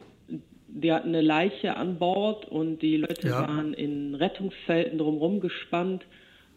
die 0.67 0.91
hatten 0.91 1.09
eine 1.09 1.21
Leiche 1.21 1.75
an 1.77 1.97
Bord 1.97 2.45
und 2.45 2.81
die 2.81 2.97
Leute 2.97 3.27
ja. 3.27 3.41
waren 3.41 3.73
in 3.73 4.15
Rettungsfelden 4.15 4.97
drumherum 4.97 5.39
gespannt 5.39 6.05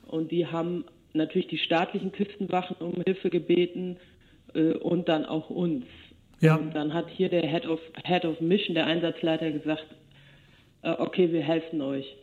und 0.07 0.31
die 0.31 0.47
haben 0.47 0.85
natürlich 1.13 1.49
die 1.49 1.59
staatlichen 1.59 2.13
Küstenwachen 2.13 2.77
um 2.81 3.03
Hilfe 3.05 3.31
gebeten 3.31 3.97
äh, 4.55 4.73
und 4.75 5.09
dann 5.09 5.25
auch 5.25 5.51
uns. 5.51 5.85
Ja. 6.41 6.57
Und 6.57 6.75
dann 6.75 6.95
hat 6.95 7.09
hier 7.11 7.29
der 7.29 7.47
Head 7.47 7.67
of, 7.67 7.81
Head 8.05 8.25
of 8.25 8.41
Mission, 8.41 8.75
der 8.75 8.87
Einsatzleiter, 8.87 9.51
gesagt, 9.51 9.87
äh, 10.83 10.91
okay, 10.91 11.33
wir 11.33 11.43
helfen 11.43 11.81
euch. 11.81 12.17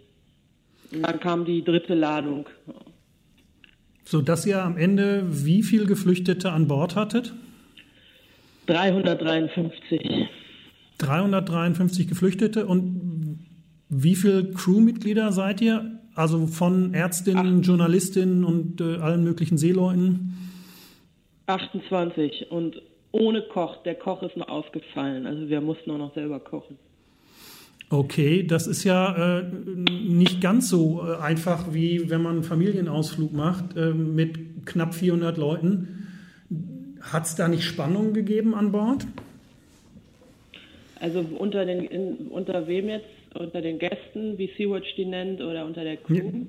Und 0.91 1.03
dann 1.03 1.19
kam 1.19 1.45
die 1.45 1.63
dritte 1.63 1.93
Ladung. 1.93 2.47
So 4.05 4.21
dass 4.21 4.45
ihr 4.45 4.63
am 4.63 4.77
Ende 4.77 5.23
wie 5.27 5.63
viele 5.63 5.85
Geflüchtete 5.85 6.51
an 6.51 6.67
Bord 6.67 6.95
hattet? 6.95 7.33
353. 8.67 10.29
353 10.97 12.07
Geflüchtete 12.07 12.65
und 12.65 13.39
wie 13.89 14.15
viele 14.15 14.51
Crewmitglieder 14.51 15.31
seid 15.31 15.61
ihr? 15.61 15.99
Also 16.15 16.47
von 16.47 16.93
Ärztinnen, 16.93 17.59
Ach. 17.61 17.65
Journalistinnen 17.65 18.43
und 18.43 18.81
äh, 18.81 18.97
allen 18.97 19.23
möglichen 19.23 19.57
Seeleuten? 19.57 20.35
28 21.45 22.51
und 22.51 22.81
ohne 23.11 23.43
Koch. 23.43 23.83
Der 23.83 23.95
Koch 23.95 24.23
ist 24.23 24.35
noch 24.35 24.49
ausgefallen. 24.49 25.25
Also 25.25 25.47
wir 25.47 25.61
mussten 25.61 25.91
auch 25.91 25.97
noch 25.97 26.13
selber 26.13 26.39
kochen. 26.39 26.77
Okay, 27.89 28.43
das 28.43 28.67
ist 28.67 28.83
ja 28.83 29.39
äh, 29.39 29.43
nicht 29.43 30.41
ganz 30.41 30.67
so 30.67 31.07
äh, 31.07 31.21
einfach, 31.21 31.73
wie 31.73 32.09
wenn 32.09 32.21
man 32.21 32.33
einen 32.33 32.43
Familienausflug 32.43 33.31
macht 33.31 33.77
äh, 33.77 33.91
mit 33.93 34.65
knapp 34.65 34.93
400 34.93 35.37
Leuten. 35.37 36.07
Hat 36.99 37.25
es 37.25 37.35
da 37.35 37.47
nicht 37.47 37.63
Spannungen 37.63 38.13
gegeben 38.13 38.55
an 38.55 38.73
Bord? 38.73 39.07
Also 40.99 41.19
unter 41.37 41.65
den 41.65 41.83
in, 41.85 42.27
unter 42.29 42.67
wem 42.67 42.89
jetzt? 42.89 43.05
Unter 43.33 43.61
den 43.61 43.77
Gästen, 43.77 44.37
wie 44.37 44.49
Sea-Watch 44.57 44.95
die 44.95 45.05
nennt, 45.05 45.41
oder 45.41 45.65
unter 45.65 45.83
der 45.83 45.97
Crew? 45.97 46.45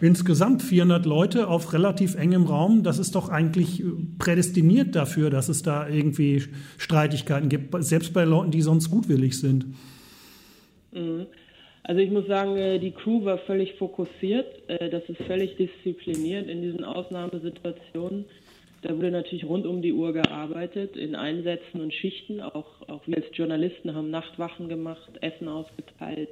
Insgesamt 0.00 0.62
400 0.62 1.04
Leute 1.04 1.48
auf 1.48 1.74
relativ 1.74 2.14
engem 2.14 2.44
Raum, 2.44 2.82
das 2.82 2.98
ist 2.98 3.14
doch 3.14 3.28
eigentlich 3.28 3.82
prädestiniert 4.18 4.96
dafür, 4.96 5.28
dass 5.28 5.50
es 5.50 5.62
da 5.62 5.86
irgendwie 5.88 6.44
Streitigkeiten 6.78 7.50
gibt, 7.50 7.74
selbst 7.84 8.14
bei 8.14 8.24
Leuten, 8.24 8.50
die 8.50 8.62
sonst 8.62 8.90
gutwillig 8.90 9.38
sind. 9.38 9.66
Mhm. 10.92 11.26
Also 11.82 12.00
ich 12.00 12.10
muss 12.10 12.26
sagen, 12.26 12.56
äh, 12.56 12.80
die 12.80 12.90
Crew 12.90 13.24
war 13.24 13.38
völlig 13.38 13.74
fokussiert. 13.74 14.46
Äh, 14.68 14.90
das 14.90 15.04
ist 15.08 15.22
völlig 15.22 15.56
diszipliniert 15.56 16.48
in 16.48 16.60
diesen 16.60 16.82
Ausnahmesituationen. 16.82 18.24
Da 18.82 18.94
wurde 18.94 19.10
natürlich 19.10 19.44
rund 19.44 19.66
um 19.66 19.82
die 19.82 19.92
Uhr 19.92 20.12
gearbeitet, 20.12 20.96
in 20.96 21.14
Einsätzen 21.14 21.80
und 21.80 21.92
Schichten. 21.92 22.40
Auch, 22.40 22.88
auch 22.88 23.00
wir 23.06 23.16
als 23.16 23.26
Journalisten 23.32 23.94
haben 23.94 24.10
Nachtwachen 24.10 24.68
gemacht, 24.68 25.10
Essen 25.20 25.48
ausgeteilt, 25.48 26.30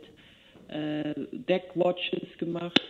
äh, 0.69 1.15
Deckwatches 1.33 2.39
gemacht. 2.39 2.81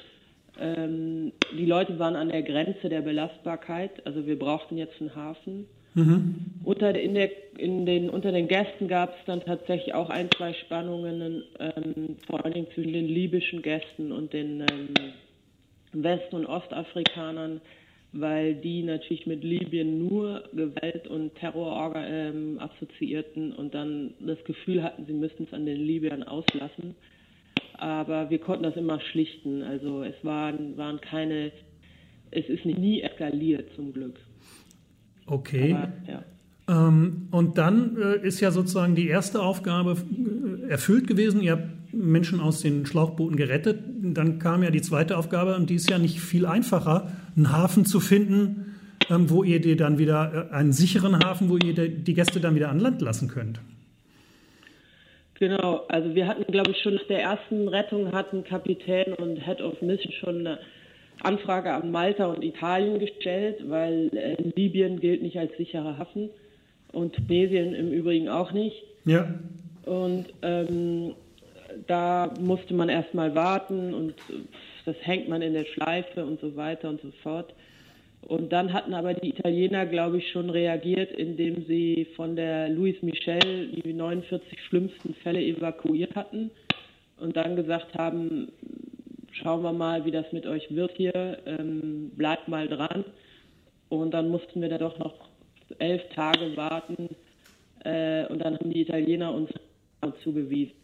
Ähm, 0.60 1.32
die 1.56 1.66
Leute 1.66 1.98
waren 1.98 2.16
an 2.16 2.28
der 2.28 2.42
Grenze 2.42 2.88
der 2.88 3.00
Belastbarkeit. 3.00 4.06
Also 4.06 4.26
wir 4.26 4.38
brauchten 4.38 4.76
jetzt 4.76 5.00
einen 5.00 5.14
Hafen. 5.14 5.66
Mhm. 5.94 6.34
Unter, 6.64 6.98
in 6.98 7.14
der, 7.14 7.30
in 7.56 7.86
den, 7.86 8.10
unter 8.10 8.32
den 8.32 8.48
Gästen 8.48 8.88
gab 8.88 9.10
es 9.10 9.24
dann 9.26 9.40
tatsächlich 9.40 9.94
auch 9.94 10.10
ein, 10.10 10.28
zwei 10.36 10.52
Spannungen, 10.52 11.44
ähm, 11.60 12.16
vor 12.26 12.44
allen 12.44 12.54
Dingen 12.54 12.66
zwischen 12.74 12.92
den 12.92 13.06
libyschen 13.06 13.62
Gästen 13.62 14.10
und 14.10 14.32
den 14.32 14.60
ähm, 14.60 14.88
West- 15.92 16.34
und 16.34 16.46
Ostafrikanern, 16.46 17.60
weil 18.14 18.54
die 18.54 18.84
natürlich 18.84 19.26
mit 19.26 19.42
Libyen 19.42 19.98
nur 19.98 20.44
Gewalt 20.52 21.08
und 21.08 21.34
Terror 21.34 21.94
ähm, 21.96 22.60
assoziierten 22.60 23.52
und 23.52 23.74
dann 23.74 24.14
das 24.20 24.42
Gefühl 24.44 24.84
hatten, 24.84 25.04
sie 25.06 25.12
müssten 25.12 25.44
es 25.44 25.52
an 25.52 25.66
den 25.66 25.80
Libyern 25.80 26.22
auslassen. 26.22 26.94
Aber 27.76 28.30
wir 28.30 28.38
konnten 28.38 28.62
das 28.62 28.76
immer 28.76 29.00
schlichten. 29.00 29.62
Also 29.62 30.04
es 30.04 30.14
waren, 30.22 30.76
waren 30.76 31.00
keine, 31.00 31.50
es 32.30 32.48
ist 32.48 32.64
nie 32.64 33.02
eskaliert 33.02 33.68
zum 33.74 33.92
Glück. 33.92 34.14
Okay. 35.26 35.72
Aber, 35.72 35.92
ja. 36.06 36.88
ähm, 36.88 37.28
und 37.32 37.58
dann 37.58 37.96
äh, 37.96 38.24
ist 38.24 38.40
ja 38.40 38.52
sozusagen 38.52 38.94
die 38.94 39.08
erste 39.08 39.42
Aufgabe 39.42 39.96
äh, 39.96 40.70
erfüllt 40.70 41.08
gewesen. 41.08 41.42
Ihr 41.42 41.52
habt 41.52 41.92
Menschen 41.92 42.38
aus 42.38 42.60
den 42.60 42.86
Schlauchbooten 42.86 43.36
gerettet. 43.36 43.80
Dann 44.02 44.38
kam 44.38 44.62
ja 44.62 44.70
die 44.70 44.82
zweite 44.82 45.16
Aufgabe 45.16 45.56
und 45.56 45.68
die 45.68 45.74
ist 45.74 45.90
ja 45.90 45.98
nicht 45.98 46.20
viel 46.20 46.46
einfacher, 46.46 47.10
einen 47.36 47.52
Hafen 47.52 47.84
zu 47.84 48.00
finden, 48.00 48.76
ähm, 49.10 49.30
wo 49.30 49.44
ihr 49.44 49.60
dir 49.60 49.76
dann 49.76 49.98
wieder, 49.98 50.48
äh, 50.50 50.54
einen 50.54 50.72
sicheren 50.72 51.18
Hafen, 51.24 51.48
wo 51.48 51.56
ihr 51.56 51.74
die 51.74 52.14
Gäste 52.14 52.40
dann 52.40 52.54
wieder 52.54 52.70
an 52.70 52.80
Land 52.80 53.00
lassen 53.02 53.28
könnt. 53.28 53.60
Genau, 55.38 55.84
also 55.88 56.14
wir 56.14 56.28
hatten, 56.28 56.50
glaube 56.50 56.70
ich, 56.70 56.80
schon 56.80 56.94
nach 56.94 57.06
der 57.08 57.22
ersten 57.22 57.68
Rettung 57.68 58.12
hatten 58.12 58.44
Kapitän 58.44 59.14
und 59.14 59.36
Head 59.44 59.60
of 59.60 59.82
Mission 59.82 60.12
schon 60.12 60.38
eine 60.38 60.58
Anfrage 61.22 61.72
an 61.72 61.90
Malta 61.90 62.26
und 62.26 62.42
Italien 62.42 62.98
gestellt, 62.98 63.58
weil 63.68 64.10
äh, 64.14 64.36
Libyen 64.54 65.00
gilt 65.00 65.22
nicht 65.22 65.38
als 65.38 65.56
sicherer 65.56 65.98
Hafen 65.98 66.30
und 66.92 67.14
Tunesien 67.14 67.74
im 67.74 67.92
Übrigen 67.92 68.28
auch 68.28 68.52
nicht. 68.52 68.76
Ja. 69.04 69.34
Und 69.84 70.26
ähm, 70.42 71.14
da 71.86 72.32
musste 72.40 72.74
man 72.74 72.88
erstmal 72.88 73.34
warten 73.34 73.92
und 73.92 74.14
das 74.84 74.96
hängt 75.00 75.28
man 75.28 75.42
in 75.42 75.54
der 75.54 75.64
Schleife 75.64 76.24
und 76.24 76.40
so 76.40 76.56
weiter 76.56 76.88
und 76.88 77.00
so 77.00 77.10
fort. 77.22 77.54
Und 78.22 78.52
dann 78.52 78.72
hatten 78.72 78.94
aber 78.94 79.12
die 79.14 79.28
Italiener, 79.30 79.84
glaube 79.84 80.18
ich, 80.18 80.30
schon 80.30 80.48
reagiert, 80.48 81.12
indem 81.12 81.66
sie 81.66 82.06
von 82.16 82.36
der 82.36 82.70
Louis 82.70 83.00
Michel 83.02 83.68
die 83.68 83.92
49 83.92 84.58
schlimmsten 84.68 85.14
Fälle 85.14 85.42
evakuiert 85.42 86.14
hatten 86.14 86.50
und 87.18 87.36
dann 87.36 87.54
gesagt 87.54 87.94
haben, 87.94 88.48
schauen 89.32 89.62
wir 89.62 89.72
mal, 89.72 90.04
wie 90.06 90.10
das 90.10 90.32
mit 90.32 90.46
euch 90.46 90.74
wird 90.74 90.92
hier, 90.96 91.38
ähm, 91.44 92.12
bleibt 92.16 92.48
mal 92.48 92.66
dran. 92.66 93.04
Und 93.90 94.12
dann 94.12 94.30
mussten 94.30 94.62
wir 94.62 94.70
da 94.70 94.78
doch 94.78 94.98
noch 94.98 95.14
elf 95.78 96.02
Tage 96.14 96.56
warten 96.56 97.10
äh, 97.84 98.26
und 98.26 98.38
dann 98.38 98.54
haben 98.58 98.70
die 98.70 98.80
Italiener 98.80 99.32
uns 99.32 99.50
zugewiesen. 100.22 100.74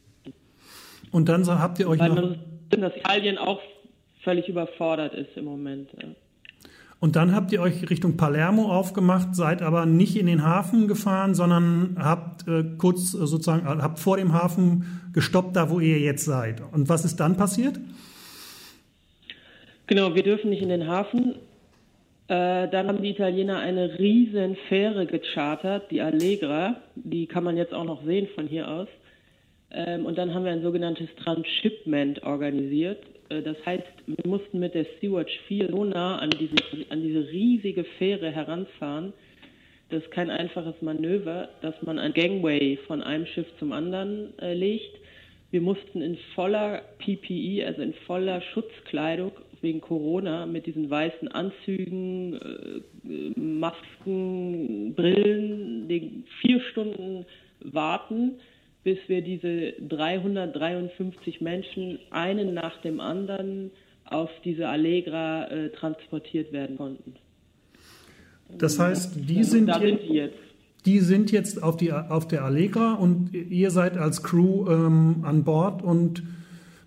Und 1.10 1.28
dann 1.28 1.46
habt 1.46 1.78
ihr 1.78 1.88
euch 1.88 1.98
Weil 1.98 2.10
noch... 2.10 2.36
Man, 2.70 2.80
dass 2.80 2.96
Italien 2.96 3.36
auch 3.36 3.60
völlig 4.22 4.48
überfordert 4.48 5.14
ist 5.14 5.36
im 5.36 5.44
Moment. 5.44 5.90
Ja. 6.00 6.08
Und 7.00 7.16
dann 7.16 7.34
habt 7.34 7.50
ihr 7.50 7.62
euch 7.62 7.88
Richtung 7.88 8.18
Palermo 8.18 8.70
aufgemacht, 8.70 9.34
seid 9.34 9.62
aber 9.62 9.86
nicht 9.86 10.16
in 10.16 10.26
den 10.26 10.44
Hafen 10.44 10.86
gefahren, 10.86 11.34
sondern 11.34 11.96
habt 11.98 12.46
äh, 12.46 12.62
kurz 12.76 13.14
äh, 13.14 13.26
sozusagen, 13.26 13.66
äh, 13.66 13.82
habt 13.82 13.98
vor 13.98 14.18
dem 14.18 14.34
Hafen 14.34 15.10
gestoppt, 15.14 15.56
da 15.56 15.70
wo 15.70 15.80
ihr 15.80 15.98
jetzt 15.98 16.26
seid. 16.26 16.60
Und 16.72 16.90
was 16.90 17.06
ist 17.06 17.16
dann 17.16 17.38
passiert? 17.38 17.80
Genau, 19.86 20.14
wir 20.14 20.22
dürfen 20.22 20.50
nicht 20.50 20.62
in 20.62 20.68
den 20.68 20.86
Hafen. 20.86 21.36
Äh, 22.28 22.68
dann 22.68 22.86
haben 22.86 23.02
die 23.02 23.10
Italiener 23.10 23.58
eine 23.58 23.98
riesen 23.98 24.56
Fähre 24.68 25.06
gechartert, 25.06 25.90
die 25.90 26.02
Allegra. 26.02 26.76
Die 26.94 27.26
kann 27.26 27.44
man 27.44 27.56
jetzt 27.56 27.72
auch 27.72 27.84
noch 27.84 28.04
sehen 28.04 28.28
von 28.34 28.46
hier 28.46 28.70
aus. 28.70 28.88
Ähm, 29.70 30.04
und 30.04 30.18
dann 30.18 30.34
haben 30.34 30.44
wir 30.44 30.52
ein 30.52 30.62
sogenanntes 30.62 31.08
Transshipment 31.24 32.22
organisiert. 32.24 33.02
Äh, 33.30 33.42
das 33.42 33.56
heißt, 33.64 33.86
wir 34.06 34.30
mussten 34.30 34.58
mit 34.58 34.74
der 34.74 34.86
Sea-Watch 35.00 35.32
4 35.48 35.70
so 35.70 35.84
nah 35.84 36.18
an 36.18 36.30
diese, 36.30 36.62
an 36.90 37.02
diese 37.02 37.28
riesige 37.30 37.84
Fähre 37.98 38.30
heranfahren. 38.30 39.12
Das 39.88 40.04
ist 40.04 40.10
kein 40.10 40.30
einfaches 40.30 40.80
Manöver, 40.82 41.48
dass 41.62 41.74
man 41.82 41.98
ein 41.98 42.12
Gangway 42.12 42.78
von 42.86 43.02
einem 43.02 43.26
Schiff 43.26 43.46
zum 43.58 43.72
anderen 43.72 44.38
äh, 44.38 44.54
legt. 44.54 44.98
Wir 45.50 45.60
mussten 45.60 46.00
in 46.00 46.16
voller 46.36 46.82
PPE, 46.98 47.66
also 47.66 47.82
in 47.82 47.92
voller 48.06 48.40
Schutzkleidung, 48.40 49.32
wegen 49.62 49.80
Corona 49.80 50.46
mit 50.46 50.66
diesen 50.66 50.88
weißen 50.88 51.28
Anzügen, 51.28 52.34
äh, 53.04 53.40
Masken, 53.40 54.94
Brillen, 54.94 56.24
vier 56.40 56.60
Stunden 56.70 57.26
warten, 57.60 58.36
bis 58.82 58.98
wir 59.08 59.22
diese 59.22 59.72
353 59.88 61.40
Menschen 61.40 61.98
einen 62.10 62.54
nach 62.54 62.80
dem 62.80 63.00
anderen 63.00 63.70
auf 64.04 64.30
diese 64.44 64.68
Allegra 64.68 65.46
äh, 65.48 65.70
transportiert 65.70 66.52
werden 66.52 66.76
konnten. 66.76 67.14
Das 68.58 68.78
heißt, 68.78 69.12
die 69.28 69.44
sind, 69.44 69.66
da 69.66 69.78
sind 69.78 70.00
die 70.02 70.14
jetzt. 70.14 70.38
Die 70.86 71.00
sind 71.00 71.30
jetzt 71.30 71.62
auf, 71.62 71.76
die, 71.76 71.92
auf 71.92 72.26
der 72.26 72.42
Allegra 72.42 72.94
und 72.94 73.34
ihr 73.34 73.70
seid 73.70 73.98
als 73.98 74.22
Crew 74.22 74.66
ähm, 74.68 75.24
an 75.24 75.44
Bord 75.44 75.82
und 75.82 76.22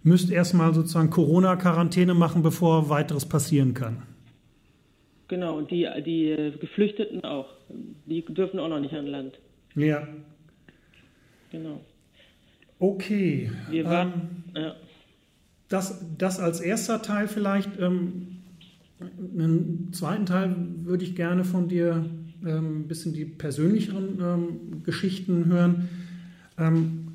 müsst 0.02 0.32
erstmal 0.32 0.74
sozusagen 0.74 1.12
Corona-Quarantäne 1.12 2.16
machen, 2.16 2.42
bevor 2.42 2.90
weiteres 2.90 3.28
passieren 3.28 3.76
kann. 3.76 4.02
Genau, 5.28 5.58
und 5.58 5.70
die, 5.70 5.88
die 6.06 6.54
Geflüchteten 6.60 7.24
auch. 7.24 7.48
Die 8.06 8.24
dürfen 8.26 8.60
auch 8.60 8.68
noch 8.68 8.80
nicht 8.80 8.94
an 8.94 9.08
Land. 9.08 9.40
Ja. 9.76 10.08
Genau. 11.54 11.82
Okay. 12.80 13.52
Wir 13.70 13.86
waren, 13.86 14.44
ähm, 14.56 14.64
ja. 14.64 14.76
das, 15.70 16.02
das 16.18 16.40
als 16.40 16.60
erster 16.60 17.04
Teil 17.04 17.28
vielleicht. 17.28 17.80
Ähm, 17.80 18.40
einen 19.00 19.94
zweiten 19.94 20.26
Teil 20.26 20.56
würde 20.84 21.04
ich 21.04 21.16
gerne 21.16 21.44
von 21.44 21.70
dir 21.70 22.10
ähm, 22.44 22.80
ein 22.80 22.88
bisschen 22.88 23.14
die 23.14 23.26
persönlicheren 23.26 24.20
ähm, 24.20 24.84
Geschichten 24.84 25.46
hören. 25.46 25.90
Ähm, 26.58 27.10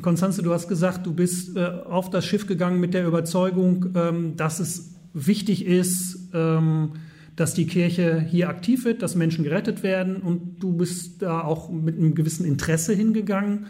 Konstanze, 0.00 0.44
du 0.44 0.52
hast 0.52 0.68
gesagt, 0.68 1.04
du 1.04 1.12
bist 1.12 1.56
äh, 1.56 1.64
auf 1.64 2.08
das 2.08 2.24
Schiff 2.24 2.46
gegangen 2.46 2.78
mit 2.78 2.94
der 2.94 3.04
Überzeugung, 3.04 3.86
ähm, 3.96 4.36
dass 4.36 4.60
es 4.60 4.94
wichtig 5.12 5.66
ist, 5.66 6.30
ähm, 6.34 6.92
dass 7.36 7.52
die 7.52 7.66
Kirche 7.66 8.20
hier 8.20 8.48
aktiv 8.48 8.84
wird, 8.84 9.02
dass 9.02 9.14
Menschen 9.14 9.44
gerettet 9.44 9.82
werden 9.82 10.16
und 10.16 10.58
du 10.58 10.72
bist 10.72 11.22
da 11.22 11.42
auch 11.42 11.70
mit 11.70 11.96
einem 11.96 12.14
gewissen 12.14 12.46
Interesse 12.46 12.94
hingegangen. 12.94 13.66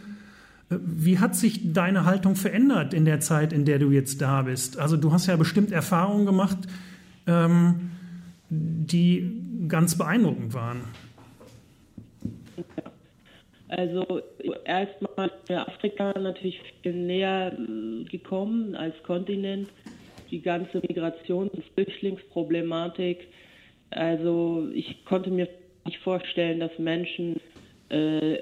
Wie 0.68 1.18
hat 1.18 1.36
sich 1.36 1.72
deine 1.72 2.04
Haltung 2.04 2.36
verändert 2.36 2.94
in 2.94 3.04
der 3.04 3.20
Zeit, 3.20 3.52
in 3.52 3.64
der 3.64 3.78
du 3.78 3.90
jetzt 3.90 4.20
da 4.20 4.42
bist? 4.42 4.78
Also 4.78 4.96
du 4.96 5.12
hast 5.12 5.26
ja 5.26 5.36
bestimmt 5.36 5.72
Erfahrungen 5.72 6.26
gemacht, 6.26 6.58
ähm, 7.26 7.90
die 8.48 9.42
ganz 9.68 9.98
beeindruckend 9.98 10.54
waren. 10.54 10.80
Also 13.68 14.22
erstmal 14.64 15.30
Afrika 15.48 16.16
natürlich 16.18 16.60
viel 16.82 16.92
näher 16.92 17.52
äh, 17.52 18.04
gekommen 18.04 18.76
als 18.76 18.94
Kontinent. 19.02 19.68
Die 20.30 20.40
ganze 20.40 20.78
Migrations- 20.78 21.50
und 21.50 21.64
Flüchtlingsproblematik. 21.74 23.26
Also 23.90 24.68
ich 24.74 25.04
konnte 25.04 25.30
mir 25.30 25.48
nicht 25.84 25.98
vorstellen, 25.98 26.60
dass 26.60 26.78
Menschen 26.78 27.40
äh, 27.88 28.38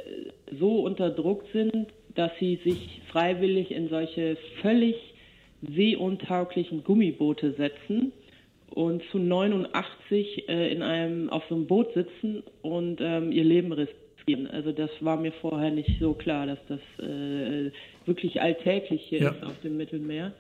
so 0.59 0.81
unter 0.81 1.11
Druck 1.11 1.45
sind, 1.53 1.89
dass 2.15 2.31
sie 2.39 2.57
sich 2.65 3.03
freiwillig 3.11 3.71
in 3.71 3.89
solche 3.89 4.37
völlig 4.63 4.97
seeuntauglichen 5.63 6.85
Gummiboote 6.85 7.53
setzen 7.53 8.13
und 8.71 9.03
zu 9.11 9.19
89 9.19 10.49
äh, 10.49 10.73
in 10.73 10.83
einem 10.83 11.31
auf 11.31 11.45
so 11.49 11.55
einem 11.55 11.67
Boot 11.67 11.93
sitzen 11.95 12.43
und 12.63 13.01
ähm, 13.01 13.33
ihr 13.33 13.45
Leben 13.45 13.73
riskieren. 13.73 14.47
Also 14.49 14.73
das 14.73 14.91
war 15.01 15.17
mir 15.17 15.33
vorher 15.33 15.71
nicht 15.71 15.99
so 16.01 16.15
klar, 16.15 16.47
dass 16.47 16.59
das 16.69 16.81
äh, 16.99 17.71
wirklich 18.07 18.41
alltäglich 18.41 19.03
hier 19.03 19.21
ja. 19.21 19.31
ist 19.31 19.45
auf 19.45 19.61
dem 19.63 19.77
Mittelmeer. 19.77 20.33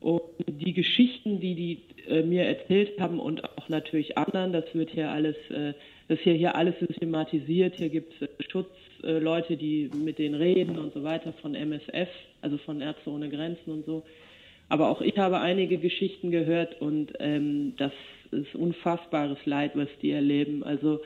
Und 0.00 0.22
die 0.46 0.72
Geschichten, 0.72 1.40
die 1.40 1.54
die 1.54 1.78
äh, 2.08 2.22
mir 2.22 2.44
erzählt 2.44 2.98
haben 3.00 3.18
und 3.18 3.44
auch 3.44 3.68
natürlich 3.68 4.16
anderen, 4.16 4.52
das 4.52 4.64
wird 4.72 4.90
hier 4.90 5.10
alles, 5.10 5.36
äh, 5.50 5.74
das 6.08 6.18
hier 6.20 6.34
hier 6.34 6.54
alles 6.54 6.74
systematisiert. 6.78 7.74
Hier 7.76 7.88
gibt 7.88 8.14
es 8.14 8.28
äh, 8.28 8.42
Schutzleute, 8.48 9.56
die 9.56 9.90
mit 9.92 10.18
denen 10.18 10.34
reden 10.34 10.78
und 10.78 10.94
so 10.94 11.02
weiter 11.02 11.32
von 11.42 11.54
MSF, 11.54 12.08
also 12.42 12.58
von 12.58 12.80
Ärzte 12.80 13.10
ohne 13.10 13.28
Grenzen 13.28 13.72
und 13.72 13.86
so. 13.86 14.04
Aber 14.68 14.88
auch 14.90 15.00
ich 15.00 15.16
habe 15.18 15.40
einige 15.40 15.78
Geschichten 15.78 16.30
gehört 16.30 16.80
und 16.80 17.12
ähm, 17.20 17.74
das 17.78 17.92
ist 18.30 18.54
unfassbares 18.54 19.38
Leid, 19.46 19.72
was 19.74 19.88
die 20.02 20.10
erleben. 20.10 20.62
Also 20.62 21.00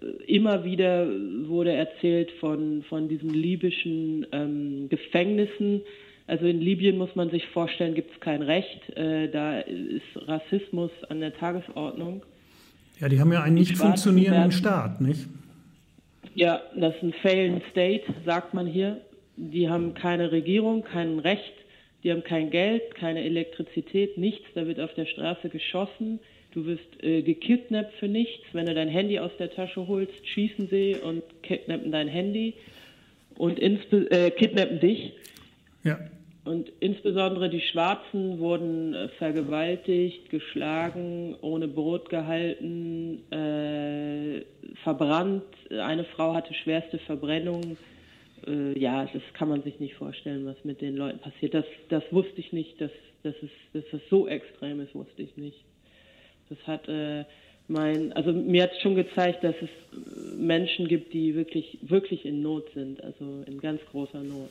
äh, 0.00 0.06
immer 0.26 0.64
wieder 0.64 1.06
wurde 1.46 1.72
erzählt 1.72 2.30
von, 2.40 2.82
von 2.88 3.08
diesen 3.08 3.30
libyschen 3.30 4.26
ähm, 4.32 4.88
Gefängnissen. 4.88 5.82
Also 6.28 6.46
in 6.46 6.60
Libyen 6.60 6.96
muss 6.96 7.14
man 7.16 7.30
sich 7.30 7.46
vorstellen, 7.48 7.94
gibt 7.94 8.12
es 8.12 8.20
kein 8.20 8.42
Recht. 8.42 8.96
Äh, 8.96 9.28
da 9.28 9.58
ist 9.60 10.02
Rassismus 10.14 10.92
an 11.08 11.20
der 11.20 11.34
Tagesordnung. 11.34 12.22
Ja, 13.00 13.08
die 13.08 13.18
haben 13.18 13.32
ja 13.32 13.42
einen 13.42 13.54
nicht 13.54 13.76
funktionierenden 13.76 14.52
Staat, 14.52 15.00
nicht? 15.00 15.26
Ja, 16.34 16.62
das 16.76 16.94
ist 16.96 17.02
ein 17.02 17.12
failing 17.14 17.62
State, 17.70 18.04
sagt 18.24 18.54
man 18.54 18.66
hier. 18.66 19.00
Die 19.36 19.68
haben 19.68 19.94
keine 19.94 20.30
Regierung, 20.30 20.84
kein 20.84 21.18
Recht 21.18 21.54
die 22.04 22.12
haben 22.12 22.22
kein 22.22 22.50
Geld, 22.50 22.94
keine 22.94 23.24
Elektrizität, 23.24 24.18
nichts. 24.18 24.46
Da 24.54 24.66
wird 24.66 24.78
auf 24.80 24.94
der 24.94 25.06
Straße 25.06 25.48
geschossen. 25.48 26.20
Du 26.52 26.64
wirst 26.66 27.02
äh, 27.02 27.22
gekidnappt 27.22 27.94
für 27.94 28.08
nichts. 28.08 28.44
Wenn 28.52 28.66
du 28.66 28.74
dein 28.74 28.88
Handy 28.88 29.18
aus 29.18 29.32
der 29.38 29.50
Tasche 29.50 29.86
holst, 29.86 30.26
schießen 30.26 30.68
sie 30.68 30.96
und 30.96 31.22
kidnappen 31.42 31.90
dein 31.90 32.08
Handy 32.08 32.54
und 33.36 33.60
äh, 33.60 34.30
kidnappen 34.30 34.80
dich. 34.80 35.12
Ja. 35.84 35.98
Und 36.48 36.72
insbesondere 36.80 37.50
die 37.50 37.60
Schwarzen 37.60 38.38
wurden 38.38 38.94
äh, 38.94 39.08
vergewaltigt, 39.18 40.30
geschlagen, 40.30 41.36
ohne 41.42 41.68
Brot 41.68 42.08
gehalten, 42.08 43.22
äh, 43.30 44.44
verbrannt. 44.82 45.44
Eine 45.70 46.04
Frau 46.04 46.34
hatte 46.34 46.54
schwerste 46.54 46.98
Verbrennungen 46.98 47.76
äh, 48.46 48.78
ja, 48.78 49.04
das 49.06 49.22
kann 49.34 49.48
man 49.48 49.62
sich 49.62 49.80
nicht 49.80 49.94
vorstellen, 49.94 50.46
was 50.46 50.56
mit 50.64 50.80
den 50.80 50.96
Leuten 50.96 51.18
passiert. 51.18 51.54
Das, 51.54 51.64
das 51.88 52.02
wusste 52.10 52.40
ich 52.40 52.52
nicht, 52.52 52.80
dass, 52.80 52.90
dass, 53.22 53.34
es, 53.42 53.50
dass 53.72 53.84
das 53.90 54.00
so 54.10 54.28
extrem 54.28 54.80
ist, 54.80 54.94
wusste 54.94 55.22
ich 55.22 55.36
nicht. 55.36 55.64
Das 56.48 56.58
hat 56.66 56.88
äh, 56.88 57.24
mein, 57.66 58.12
also 58.14 58.32
mir 58.32 58.64
hat 58.64 58.70
schon 58.80 58.94
gezeigt, 58.94 59.44
dass 59.44 59.54
es 59.60 59.68
äh, 59.68 60.34
Menschen 60.36 60.88
gibt, 60.88 61.12
die 61.12 61.34
wirklich, 61.34 61.78
wirklich 61.82 62.24
in 62.24 62.42
Not 62.42 62.64
sind, 62.74 63.02
also 63.02 63.44
in 63.46 63.60
ganz 63.60 63.80
großer 63.90 64.22
Not. 64.22 64.50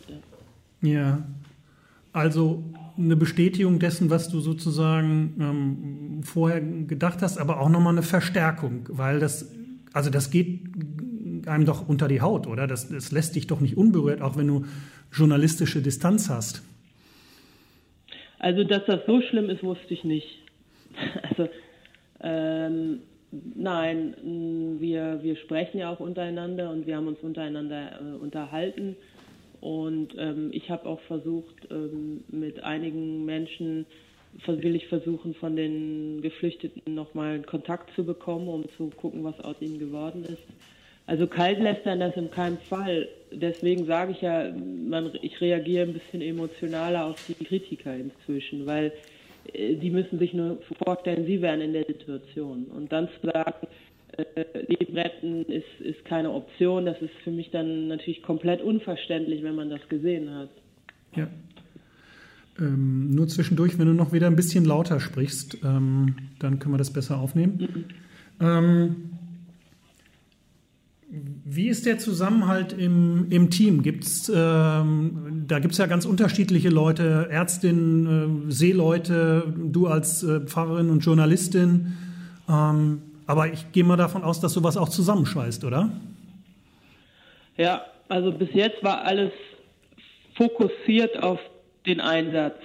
Ja. 0.81 0.89
ja. 0.89 1.27
Also 2.13 2.63
eine 2.97 3.15
Bestätigung 3.15 3.79
dessen, 3.79 4.09
was 4.09 4.29
du 4.29 4.39
sozusagen 4.39 5.35
ähm, 5.39 6.23
vorher 6.23 6.61
gedacht 6.61 7.21
hast, 7.21 7.37
aber 7.37 7.59
auch 7.59 7.69
nochmal 7.69 7.93
eine 7.93 8.03
Verstärkung, 8.03 8.87
weil 8.89 9.19
das, 9.19 9.53
also 9.93 10.09
das 10.09 10.31
geht 10.31 10.61
einem 11.45 11.65
doch 11.65 11.87
unter 11.87 12.07
die 12.07 12.21
Haut, 12.21 12.47
oder? 12.47 12.67
Das, 12.67 12.89
das 12.89 13.11
lässt 13.11 13.35
dich 13.35 13.47
doch 13.47 13.61
nicht 13.61 13.77
unberührt, 13.77 14.21
auch 14.21 14.35
wenn 14.37 14.47
du 14.47 14.65
journalistische 15.11 15.81
Distanz 15.81 16.29
hast. 16.29 16.63
Also, 18.39 18.63
dass 18.63 18.85
das 18.85 19.01
so 19.07 19.21
schlimm 19.21 19.49
ist, 19.49 19.63
wusste 19.63 19.93
ich 19.93 20.03
nicht. 20.03 20.27
Also, 21.29 21.49
ähm, 22.21 23.01
nein, 23.31 24.15
wir, 24.79 25.19
wir 25.21 25.35
sprechen 25.35 25.77
ja 25.77 25.91
auch 25.91 25.99
untereinander 25.99 26.71
und 26.71 26.87
wir 26.87 26.97
haben 26.97 27.07
uns 27.07 27.19
untereinander 27.19 27.99
äh, 28.01 28.15
unterhalten. 28.15 28.95
Und 29.61 30.15
ähm, 30.17 30.49
ich 30.53 30.69
habe 30.69 30.85
auch 30.85 30.99
versucht, 31.01 31.67
ähm, 31.71 32.23
mit 32.29 32.63
einigen 32.63 33.25
Menschen, 33.25 33.85
will 34.45 34.75
ich 34.75 34.87
versuchen, 34.87 35.33
von 35.33 35.55
den 35.55 36.21
Geflüchteten 36.21 36.93
nochmal 36.93 37.41
Kontakt 37.41 37.93
zu 37.95 38.03
bekommen, 38.03 38.47
um 38.47 38.65
zu 38.77 38.89
gucken, 38.89 39.23
was 39.23 39.39
aus 39.39 39.55
ihnen 39.61 39.79
geworden 39.79 40.25
ist. 40.25 40.43
Also 41.07 41.25
kalt 41.25 41.59
lästern 41.59 42.01
das 42.01 42.15
in 42.17 42.29
keinem 42.29 42.57
Fall. 42.57 43.07
Deswegen 43.31 43.85
sage 43.85 44.11
ich 44.11 44.21
ja, 44.21 44.51
man, 44.51 45.17
ich 45.21 45.39
reagiere 45.39 45.87
ein 45.87 45.93
bisschen 45.93 46.21
emotionaler 46.21 47.05
auf 47.05 47.25
die 47.27 47.45
Kritiker 47.45 47.95
inzwischen, 47.95 48.65
weil 48.65 48.91
äh, 49.53 49.75
die 49.75 49.89
müssen 49.89 50.19
sich 50.19 50.33
nur 50.33 50.59
vorstellen, 50.83 51.25
sie 51.25 51.41
wären 51.41 51.61
in 51.61 51.73
der 51.73 51.85
Situation. 51.85 52.65
Und 52.65 52.91
dann 52.91 53.07
zu 53.21 53.27
sagen, 53.27 53.67
Leben 54.67 54.97
retten 54.97 55.45
ist, 55.45 55.80
ist 55.80 56.03
keine 56.06 56.32
Option, 56.32 56.86
das 56.86 57.01
ist 57.01 57.13
für 57.23 57.32
mich 57.32 57.51
dann 57.51 57.88
natürlich 57.88 58.23
komplett 58.23 58.62
unverständlich, 58.62 59.43
wenn 59.43 59.56
man 59.56 59.69
das 59.69 59.82
gesehen 59.89 60.34
hat. 60.34 60.49
Ja. 61.15 61.27
Ähm, 62.60 63.12
nur 63.12 63.27
zwischendurch, 63.27 63.77
wenn 63.77 63.88
du 63.88 63.93
noch 63.93 64.13
wieder 64.13 64.27
ein 64.27 64.36
bisschen 64.36 64.65
lauter 64.65 64.99
sprichst, 64.99 65.60
ähm, 65.63 66.15
dann 66.39 66.60
können 66.60 66.73
wir 66.73 66.80
das 66.80 66.91
besser 66.91 67.19
aufnehmen. 67.19 67.86
Mhm. 68.39 68.45
Ähm, 68.45 68.95
wie 71.45 71.69
ist 71.69 71.86
der 71.86 71.99
Zusammenhalt 71.99 72.73
im, 72.73 73.27
im 73.30 73.49
Team? 73.49 73.82
Gibt's, 73.82 74.30
ähm, 74.34 75.45
da 75.47 75.60
gibt 75.60 75.73
es 75.73 75.77
ja 75.77 75.86
ganz 75.86 76.06
unterschiedliche 76.06 76.69
Leute, 76.69 77.27
Ärztinnen, 77.30 78.47
äh, 78.49 78.51
Seeleute, 78.51 79.53
du 79.56 79.88
als 79.88 80.23
äh, 80.23 80.41
Pfarrerin 80.41 80.89
und 80.89 80.99
Journalistin. 81.06 81.93
Ähm, 82.49 83.01
aber 83.27 83.51
ich 83.51 83.71
gehe 83.71 83.83
mal 83.83 83.97
davon 83.97 84.23
aus, 84.23 84.39
dass 84.39 84.53
sowas 84.53 84.77
auch 84.77 84.89
zusammenschweißt, 84.89 85.63
oder? 85.65 85.91
Ja, 87.57 87.85
also 88.07 88.31
bis 88.31 88.49
jetzt 88.53 88.83
war 88.83 89.03
alles 89.03 89.31
fokussiert 90.35 91.21
auf 91.21 91.39
den 91.85 91.99
Einsatz. 91.99 92.55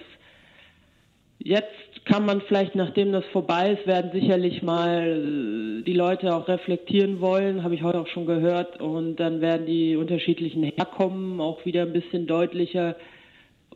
Jetzt 1.38 2.04
kann 2.04 2.24
man 2.24 2.40
vielleicht, 2.42 2.74
nachdem 2.74 3.12
das 3.12 3.24
vorbei 3.32 3.72
ist, 3.72 3.86
werden 3.86 4.12
sicherlich 4.12 4.62
mal 4.62 5.80
äh, 5.80 5.82
die 5.82 5.92
Leute 5.92 6.34
auch 6.34 6.46
reflektieren 6.48 7.20
wollen, 7.20 7.64
habe 7.64 7.74
ich 7.74 7.82
heute 7.82 8.00
auch 8.00 8.06
schon 8.08 8.26
gehört. 8.26 8.80
Und 8.80 9.16
dann 9.16 9.40
werden 9.40 9.66
die 9.66 9.96
unterschiedlichen 9.96 10.62
Herkommen 10.62 11.40
auch 11.40 11.64
wieder 11.64 11.82
ein 11.82 11.92
bisschen 11.92 12.26
deutlicher. 12.26 12.96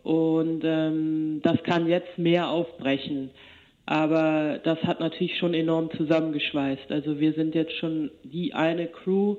Und 0.02 0.62
ähm, 0.64 1.40
das 1.42 1.62
kann 1.64 1.88
jetzt 1.88 2.18
mehr 2.18 2.48
aufbrechen. 2.48 3.30
Aber 3.86 4.58
das 4.64 4.82
hat 4.82 4.98
natürlich 4.98 5.38
schon 5.38 5.54
enorm 5.54 5.90
zusammengeschweißt. 5.96 6.90
Also 6.90 7.20
wir 7.20 7.32
sind 7.34 7.54
jetzt 7.54 7.76
schon 7.78 8.10
die 8.24 8.52
eine 8.52 8.88
Crew, 8.88 9.36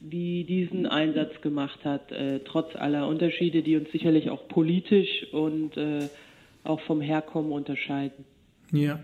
die 0.00 0.44
diesen 0.44 0.86
Einsatz 0.86 1.40
gemacht 1.42 1.78
hat, 1.84 2.10
äh, 2.10 2.40
trotz 2.40 2.74
aller 2.74 3.06
Unterschiede, 3.06 3.62
die 3.62 3.76
uns 3.76 3.92
sicherlich 3.92 4.30
auch 4.30 4.48
politisch 4.48 5.26
und 5.32 5.76
äh, 5.76 6.08
auch 6.64 6.80
vom 6.80 7.02
Herkommen 7.02 7.52
unterscheiden. 7.52 8.24
Ja. 8.72 8.98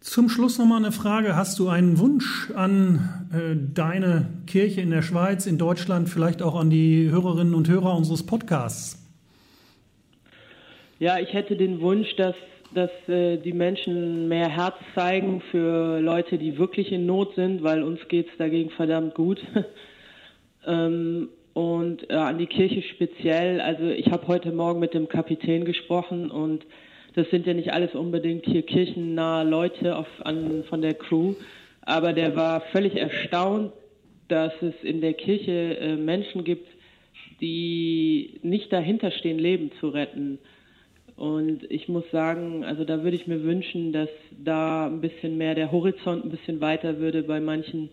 Zum 0.00 0.28
Schluss 0.28 0.58
nochmal 0.58 0.78
eine 0.78 0.92
Frage. 0.92 1.34
Hast 1.34 1.58
du 1.58 1.68
einen 1.68 1.98
Wunsch 1.98 2.50
an 2.54 3.26
äh, 3.32 3.56
deine 3.74 4.28
Kirche 4.46 4.82
in 4.82 4.90
der 4.90 5.02
Schweiz, 5.02 5.46
in 5.46 5.58
Deutschland, 5.58 6.08
vielleicht 6.08 6.42
auch 6.42 6.54
an 6.54 6.70
die 6.70 7.10
Hörerinnen 7.10 7.54
und 7.54 7.68
Hörer 7.68 7.96
unseres 7.96 8.24
Podcasts? 8.24 9.02
Ja, 10.98 11.18
ich 11.18 11.32
hätte 11.32 11.56
den 11.56 11.80
Wunsch, 11.80 12.14
dass, 12.16 12.36
dass 12.74 12.90
äh, 13.08 13.38
die 13.38 13.52
Menschen 13.52 14.28
mehr 14.28 14.48
Herz 14.48 14.76
zeigen 14.94 15.40
für 15.50 16.00
Leute, 16.00 16.38
die 16.38 16.58
wirklich 16.58 16.92
in 16.92 17.06
Not 17.06 17.34
sind, 17.34 17.62
weil 17.62 17.82
uns 17.82 18.00
geht 18.08 18.28
es 18.28 18.36
dagegen 18.36 18.70
verdammt 18.70 19.14
gut. 19.14 19.40
ähm, 20.66 21.28
und 21.54 22.10
äh, 22.10 22.14
an 22.14 22.38
die 22.38 22.46
Kirche 22.46 22.82
speziell. 22.82 23.60
Also 23.60 23.88
ich 23.88 24.10
habe 24.10 24.26
heute 24.26 24.52
Morgen 24.52 24.80
mit 24.80 24.92
dem 24.92 25.08
Kapitän 25.08 25.64
gesprochen 25.64 26.30
und 26.30 26.66
das 27.14 27.30
sind 27.30 27.46
ja 27.46 27.54
nicht 27.54 27.72
alles 27.72 27.94
unbedingt 27.94 28.44
hier 28.44 28.62
kirchennahe 28.62 29.44
Leute 29.44 29.96
auf, 29.96 30.08
an, 30.24 30.64
von 30.68 30.82
der 30.82 30.94
Crew, 30.94 31.34
aber 31.82 32.12
der 32.12 32.34
war 32.34 32.60
völlig 32.72 32.96
erstaunt, 32.96 33.72
dass 34.28 34.52
es 34.62 34.74
in 34.82 35.00
der 35.00 35.14
Kirche 35.14 35.78
äh, 35.78 35.96
Menschen 35.96 36.42
gibt, 36.44 36.66
die 37.40 38.40
nicht 38.42 38.72
dahinter 38.72 39.12
stehen, 39.12 39.38
Leben 39.38 39.70
zu 39.78 39.88
retten. 39.88 40.38
Und 41.16 41.70
ich 41.70 41.88
muss 41.88 42.04
sagen, 42.10 42.64
also 42.64 42.84
da 42.84 43.02
würde 43.04 43.16
ich 43.16 43.26
mir 43.26 43.42
wünschen, 43.44 43.92
dass 43.92 44.08
da 44.36 44.86
ein 44.86 45.00
bisschen 45.00 45.38
mehr 45.38 45.54
der 45.54 45.70
Horizont 45.70 46.24
ein 46.24 46.30
bisschen 46.30 46.60
weiter 46.60 46.98
würde 46.98 47.22
bei 47.22 47.40
manchen 47.40 47.90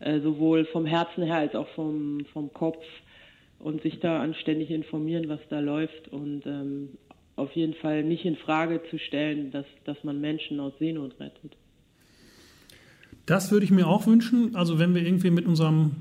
äh, 0.00 0.20
sowohl 0.20 0.64
vom 0.66 0.84
Herzen 0.84 1.22
her 1.22 1.36
als 1.36 1.54
auch 1.54 1.68
vom, 1.68 2.24
vom 2.32 2.52
Kopf 2.52 2.84
und 3.60 3.82
sich 3.82 4.00
da 4.00 4.20
anständig 4.20 4.70
informieren, 4.70 5.28
was 5.28 5.40
da 5.48 5.60
läuft 5.60 6.08
und 6.08 6.44
ähm, 6.44 6.90
auf 7.36 7.52
jeden 7.52 7.74
Fall 7.74 8.02
nicht 8.02 8.24
in 8.24 8.36
Frage 8.36 8.82
zu 8.90 8.98
stellen, 8.98 9.50
dass, 9.52 9.66
dass 9.84 10.02
man 10.02 10.20
Menschen 10.20 10.58
aus 10.58 10.72
Seenot 10.78 11.18
rettet. 11.20 11.56
Das 13.26 13.50
würde 13.50 13.64
ich 13.64 13.70
mir 13.70 13.86
auch 13.86 14.06
wünschen. 14.06 14.54
Also 14.56 14.78
wenn 14.78 14.94
wir 14.94 15.02
irgendwie 15.02 15.30
mit 15.30 15.46
unserem 15.46 15.92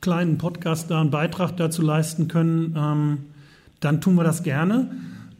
kleinen 0.00 0.38
Podcast 0.38 0.90
da 0.90 1.00
einen 1.00 1.10
Beitrag 1.10 1.56
dazu 1.56 1.82
leisten 1.82 2.28
können, 2.28 2.74
ähm, 2.76 3.18
dann 3.80 4.00
tun 4.00 4.16
wir 4.16 4.24
das 4.24 4.42
gerne. 4.42 4.90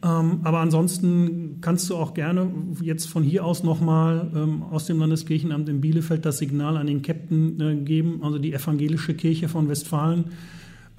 Ähm, 0.01 0.39
aber 0.43 0.59
ansonsten 0.59 1.57
kannst 1.61 1.89
du 1.89 1.97
auch 1.97 2.13
gerne 2.13 2.49
jetzt 2.81 3.09
von 3.09 3.21
hier 3.21 3.43
aus 3.43 3.63
nochmal 3.63 4.31
ähm, 4.33 4.63
aus 4.63 4.85
dem 4.85 4.99
Landeskirchenamt 4.99 5.67
in 5.67 5.81
Bielefeld 5.81 6.25
das 6.25 6.37
Signal 6.37 6.77
an 6.77 6.87
den 6.87 7.01
Captain 7.01 7.59
äh, 7.59 7.75
geben, 7.75 8.21
also 8.23 8.39
die 8.39 8.53
evangelische 8.53 9.13
Kirche 9.13 9.49
von 9.49 9.67
Westfalen. 9.67 10.25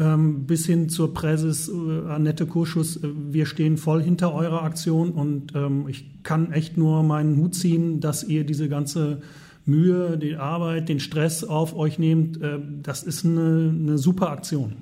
ähm, 0.01 0.47
bis 0.47 0.67
hin 0.67 0.89
zur 0.89 1.13
Präses 1.13 1.69
äh, 1.69 2.09
Annette 2.09 2.47
Kurschus. 2.47 2.97
Äh, 2.97 3.09
wir 3.31 3.47
stehen 3.47 3.77
voll 3.77 4.03
hinter 4.03 4.35
eurer 4.35 4.63
Aktion 4.63 5.11
und 5.11 5.55
ähm, 5.55 5.87
ich 5.89 6.23
kann 6.23 6.53
echt 6.53 6.79
nur 6.79 7.03
meinen 7.03 7.37
Hut 7.37 7.55
ziehen, 7.55 8.01
dass 8.01 8.25
ihr 8.25 8.45
diese 8.45 8.69
ganze 8.69 9.21
Mühe, 9.67 10.17
die 10.17 10.37
Arbeit, 10.37 10.89
den 10.89 11.01
Stress 11.01 11.45
auf 11.45 11.77
euch 11.77 11.99
nehmt. 11.99 12.41
Äh, 12.43 12.59
das 12.83 13.03
ist 13.03 13.27
eine, 13.27 13.75
eine 13.79 13.99
super 13.99 14.31
Aktion. 14.31 14.77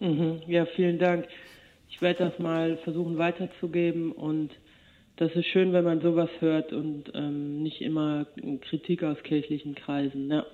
Mhm. 0.00 0.40
Ja, 0.48 0.66
vielen 0.74 0.98
Dank. 0.98 1.26
Ich 1.96 2.02
werde 2.02 2.24
das 2.24 2.38
mal 2.38 2.76
versuchen 2.84 3.16
weiterzugeben 3.16 4.12
und 4.12 4.50
das 5.16 5.32
ist 5.34 5.46
schön, 5.46 5.72
wenn 5.72 5.82
man 5.82 6.02
sowas 6.02 6.28
hört 6.40 6.74
und 6.74 7.04
ähm, 7.14 7.62
nicht 7.62 7.80
immer 7.80 8.26
Kritik 8.68 9.02
aus 9.02 9.16
kirchlichen 9.22 9.74
Kreisen. 9.74 10.30
Ja. 10.30 10.44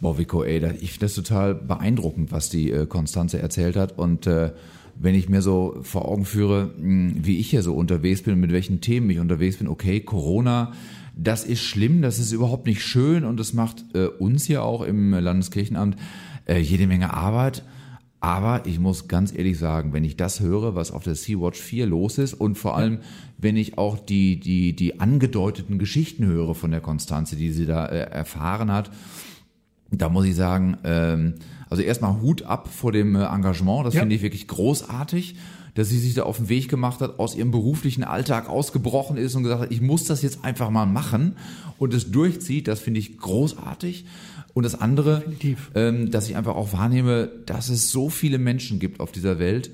Boah, 0.00 0.16
Vico, 0.16 0.42
ey, 0.44 0.56
ich 0.80 0.92
finde 0.92 1.04
das 1.04 1.14
total 1.16 1.54
beeindruckend, 1.54 2.32
was 2.32 2.48
die 2.48 2.70
äh, 2.70 2.86
Konstanze 2.86 3.38
erzählt 3.40 3.76
hat. 3.76 3.98
Und 3.98 4.26
äh, 4.26 4.52
wenn 4.94 5.14
ich 5.14 5.28
mir 5.28 5.42
so 5.42 5.80
vor 5.82 6.08
Augen 6.08 6.24
führe, 6.24 6.70
mh, 6.78 6.80
hm, 6.80 7.26
wie 7.26 7.40
ich 7.40 7.50
hier 7.50 7.62
so 7.62 7.74
unterwegs 7.74 8.22
bin 8.22 8.32
und 8.32 8.40
mit 8.40 8.52
welchen 8.52 8.80
Themen 8.80 9.10
ich 9.10 9.18
unterwegs 9.18 9.58
bin, 9.58 9.68
okay, 9.68 10.00
Corona, 10.00 10.72
das 11.14 11.44
ist 11.44 11.60
schlimm, 11.60 12.00
das 12.00 12.18
ist 12.18 12.32
überhaupt 12.32 12.64
nicht 12.64 12.82
schön 12.82 13.26
und 13.26 13.38
das 13.38 13.52
macht 13.52 13.84
äh, 13.94 14.06
uns 14.06 14.46
hier 14.46 14.64
auch 14.64 14.80
im 14.80 15.12
Landeskirchenamt 15.12 15.96
äh, 16.46 16.56
jede 16.58 16.86
Menge 16.86 17.12
Arbeit. 17.12 17.64
Aber 18.20 18.66
ich 18.66 18.80
muss 18.80 19.06
ganz 19.06 19.32
ehrlich 19.32 19.58
sagen, 19.58 19.92
wenn 19.92 20.02
ich 20.02 20.16
das 20.16 20.40
höre, 20.40 20.74
was 20.74 20.90
auf 20.90 21.04
der 21.04 21.14
Sea-Watch 21.14 21.60
4 21.60 21.86
los 21.86 22.18
ist 22.18 22.34
und 22.34 22.56
vor 22.56 22.76
allem, 22.76 22.98
wenn 23.36 23.56
ich 23.56 23.78
auch 23.78 23.96
die, 23.98 24.40
die, 24.40 24.74
die 24.74 24.98
angedeuteten 24.98 25.78
Geschichten 25.78 26.26
höre 26.26 26.56
von 26.56 26.72
der 26.72 26.80
Konstanze, 26.80 27.36
die 27.36 27.52
sie 27.52 27.66
da 27.66 27.86
äh, 27.86 28.10
erfahren 28.10 28.72
hat, 28.72 28.90
da 29.90 30.08
muss 30.08 30.26
ich 30.26 30.34
sagen, 30.34 30.78
ähm, 30.82 31.34
also 31.70 31.82
erstmal 31.82 32.20
Hut 32.20 32.42
ab 32.42 32.68
vor 32.68 32.90
dem 32.90 33.14
äh, 33.14 33.24
Engagement, 33.24 33.86
das 33.86 33.94
ja. 33.94 34.00
finde 34.00 34.16
ich 34.16 34.22
wirklich 34.22 34.48
großartig, 34.48 35.36
dass 35.74 35.88
sie 35.88 35.98
sich 35.98 36.14
da 36.14 36.24
auf 36.24 36.38
den 36.38 36.48
Weg 36.48 36.68
gemacht 36.68 37.00
hat, 37.00 37.20
aus 37.20 37.36
ihrem 37.36 37.52
beruflichen 37.52 38.02
Alltag 38.02 38.48
ausgebrochen 38.48 39.16
ist 39.16 39.36
und 39.36 39.44
gesagt 39.44 39.62
hat, 39.62 39.70
ich 39.70 39.80
muss 39.80 40.04
das 40.04 40.22
jetzt 40.22 40.44
einfach 40.44 40.70
mal 40.70 40.86
machen 40.86 41.36
und 41.78 41.94
es 41.94 42.10
durchzieht, 42.10 42.66
das 42.66 42.80
finde 42.80 42.98
ich 42.98 43.16
großartig. 43.18 44.04
Und 44.58 44.64
das 44.64 44.74
andere, 44.74 45.22
ähm, 45.76 46.10
dass 46.10 46.28
ich 46.28 46.34
einfach 46.34 46.56
auch 46.56 46.72
wahrnehme, 46.72 47.30
dass 47.46 47.68
es 47.68 47.92
so 47.92 48.08
viele 48.08 48.38
Menschen 48.38 48.80
gibt 48.80 48.98
auf 48.98 49.12
dieser 49.12 49.38
Welt, 49.38 49.70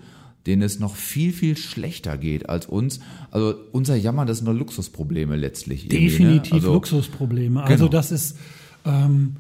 denen 0.47 0.61
es 0.61 0.79
noch 0.79 0.95
viel, 0.95 1.33
viel 1.33 1.57
schlechter 1.57 2.19
geht 2.19 2.51
als 2.51 2.67
uns. 2.67 3.01
Also 3.31 3.55
unser 3.73 3.97
Jammer, 3.97 4.27
das 4.27 4.37
sind 4.37 4.45
nur 4.45 4.53
Luxusprobleme 4.53 5.37
letztlich. 5.37 5.85
Ne? 5.85 5.89
Definitiv 5.89 6.53
ne? 6.53 6.59
also, 6.59 6.75
Luxusprobleme. 6.75 7.63
Also 7.63 7.87
genau. 7.87 7.93
das 7.93 8.13
ist, 8.13 8.37
ähm, 8.85 9.37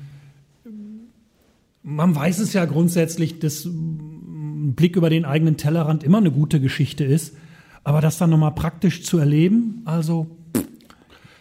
man 1.83 2.16
weiß 2.16 2.38
es 2.38 2.54
ja 2.54 2.64
grundsätzlich, 2.64 3.38
dass 3.38 3.66
ein 3.66 4.72
Blick 4.74 4.96
über 4.96 5.11
den 5.11 5.26
eigenen 5.26 5.59
Tellerrand 5.59 6.04
immer 6.04 6.16
eine 6.16 6.30
gute 6.30 6.59
Geschichte 6.59 7.04
ist. 7.04 7.37
Aber 7.83 8.00
das 8.00 8.16
dann 8.16 8.30
nochmal 8.30 8.54
praktisch 8.54 9.02
zu 9.02 9.18
erleben, 9.18 9.83
also 9.85 10.26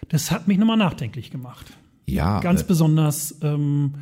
das 0.09 0.29
hat 0.29 0.49
mich 0.49 0.57
nochmal 0.57 0.75
nachdenklich 0.75 1.31
gemacht. 1.31 1.71
Ja. 2.05 2.39
Ganz 2.39 2.61
äh, 2.61 2.65
besonders, 2.65 3.37
ähm, 3.41 3.93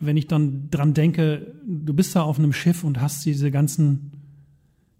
wenn 0.00 0.16
ich 0.16 0.26
dann 0.26 0.70
dran 0.70 0.94
denke, 0.94 1.54
du 1.66 1.94
bist 1.94 2.14
da 2.14 2.22
auf 2.22 2.38
einem 2.38 2.52
Schiff 2.52 2.84
und 2.84 3.00
hast 3.00 3.24
diese 3.24 3.50
ganzen 3.50 4.12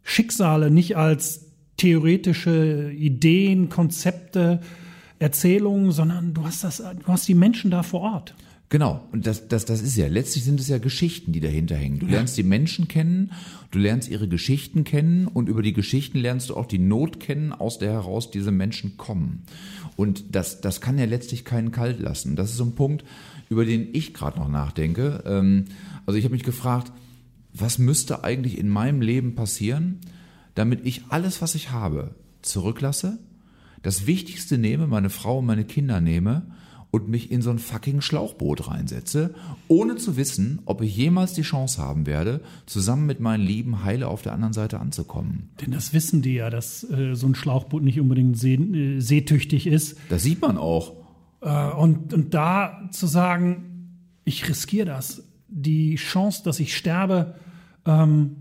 Schicksale 0.02 0.70
nicht 0.70 0.96
als 0.96 1.46
theoretische 1.76 2.90
Ideen, 2.92 3.68
Konzepte, 3.68 4.60
Erzählungen, 5.18 5.92
sondern 5.92 6.34
du 6.34 6.44
hast 6.44 6.64
das, 6.64 6.78
du 6.78 7.06
hast 7.06 7.28
die 7.28 7.34
Menschen 7.34 7.70
da 7.70 7.82
vor 7.82 8.00
Ort. 8.00 8.34
Genau, 8.70 9.08
und 9.12 9.26
das, 9.26 9.48
das, 9.48 9.64
das 9.64 9.80
ist 9.80 9.96
ja, 9.96 10.08
letztlich 10.08 10.44
sind 10.44 10.60
es 10.60 10.68
ja 10.68 10.76
Geschichten, 10.76 11.32
die 11.32 11.40
dahinter 11.40 11.74
hängen. 11.74 12.00
Du 12.00 12.06
lernst 12.06 12.36
die 12.36 12.42
Menschen 12.42 12.86
kennen, 12.86 13.32
du 13.70 13.78
lernst 13.78 14.10
ihre 14.10 14.28
Geschichten 14.28 14.84
kennen 14.84 15.26
und 15.26 15.48
über 15.48 15.62
die 15.62 15.72
Geschichten 15.72 16.18
lernst 16.18 16.50
du 16.50 16.56
auch 16.56 16.66
die 16.66 16.78
Not 16.78 17.18
kennen, 17.18 17.52
aus 17.52 17.78
der 17.78 17.92
heraus 17.92 18.30
diese 18.30 18.52
Menschen 18.52 18.98
kommen. 18.98 19.44
Und 19.96 20.34
das, 20.36 20.60
das 20.60 20.82
kann 20.82 20.98
ja 20.98 21.06
letztlich 21.06 21.46
keinen 21.46 21.72
kalt 21.72 21.98
lassen. 21.98 22.36
Das 22.36 22.50
ist 22.50 22.58
so 22.58 22.64
ein 22.64 22.74
Punkt, 22.74 23.04
über 23.48 23.64
den 23.64 23.88
ich 23.94 24.12
gerade 24.12 24.38
noch 24.38 24.48
nachdenke. 24.48 25.24
Ähm, 25.24 25.64
also 26.04 26.18
ich 26.18 26.24
habe 26.24 26.34
mich 26.34 26.44
gefragt, 26.44 26.92
was 27.54 27.78
müsste 27.78 28.22
eigentlich 28.22 28.58
in 28.58 28.68
meinem 28.68 29.00
Leben 29.00 29.34
passieren, 29.34 29.98
damit 30.54 30.84
ich 30.84 31.04
alles, 31.08 31.40
was 31.40 31.54
ich 31.54 31.70
habe, 31.70 32.14
zurücklasse, 32.42 33.18
das 33.82 34.06
Wichtigste 34.06 34.58
nehme, 34.58 34.86
meine 34.86 35.08
Frau 35.08 35.38
und 35.38 35.46
meine 35.46 35.64
Kinder 35.64 36.02
nehme 36.02 36.42
und 36.90 37.08
mich 37.08 37.30
in 37.30 37.42
so 37.42 37.50
ein 37.50 37.58
fucking 37.58 38.00
Schlauchboot 38.00 38.68
reinsetze, 38.68 39.34
ohne 39.68 39.96
zu 39.96 40.16
wissen, 40.16 40.60
ob 40.64 40.80
ich 40.80 40.96
jemals 40.96 41.34
die 41.34 41.42
Chance 41.42 41.82
haben 41.82 42.06
werde, 42.06 42.40
zusammen 42.66 43.06
mit 43.06 43.20
meinen 43.20 43.44
Lieben 43.44 43.84
heile 43.84 44.08
auf 44.08 44.22
der 44.22 44.32
anderen 44.32 44.54
Seite 44.54 44.80
anzukommen. 44.80 45.50
Denn 45.60 45.72
das 45.72 45.92
wissen 45.92 46.22
die 46.22 46.34
ja, 46.34 46.48
dass 46.50 46.84
äh, 46.90 47.14
so 47.14 47.26
ein 47.26 47.34
Schlauchboot 47.34 47.82
nicht 47.82 48.00
unbedingt 48.00 48.38
see, 48.38 48.54
äh, 48.54 49.00
seetüchtig 49.00 49.66
ist. 49.66 49.98
Das 50.08 50.22
sieht 50.22 50.40
man 50.40 50.56
auch. 50.56 50.94
Äh, 51.42 51.70
und, 51.72 52.14
und 52.14 52.32
da 52.32 52.88
zu 52.90 53.06
sagen, 53.06 53.90
ich 54.24 54.48
riskiere 54.48 54.86
das, 54.86 55.22
die 55.48 55.96
Chance, 55.96 56.42
dass 56.44 56.60
ich 56.60 56.76
sterbe, 56.76 57.34
ähm, 57.86 58.36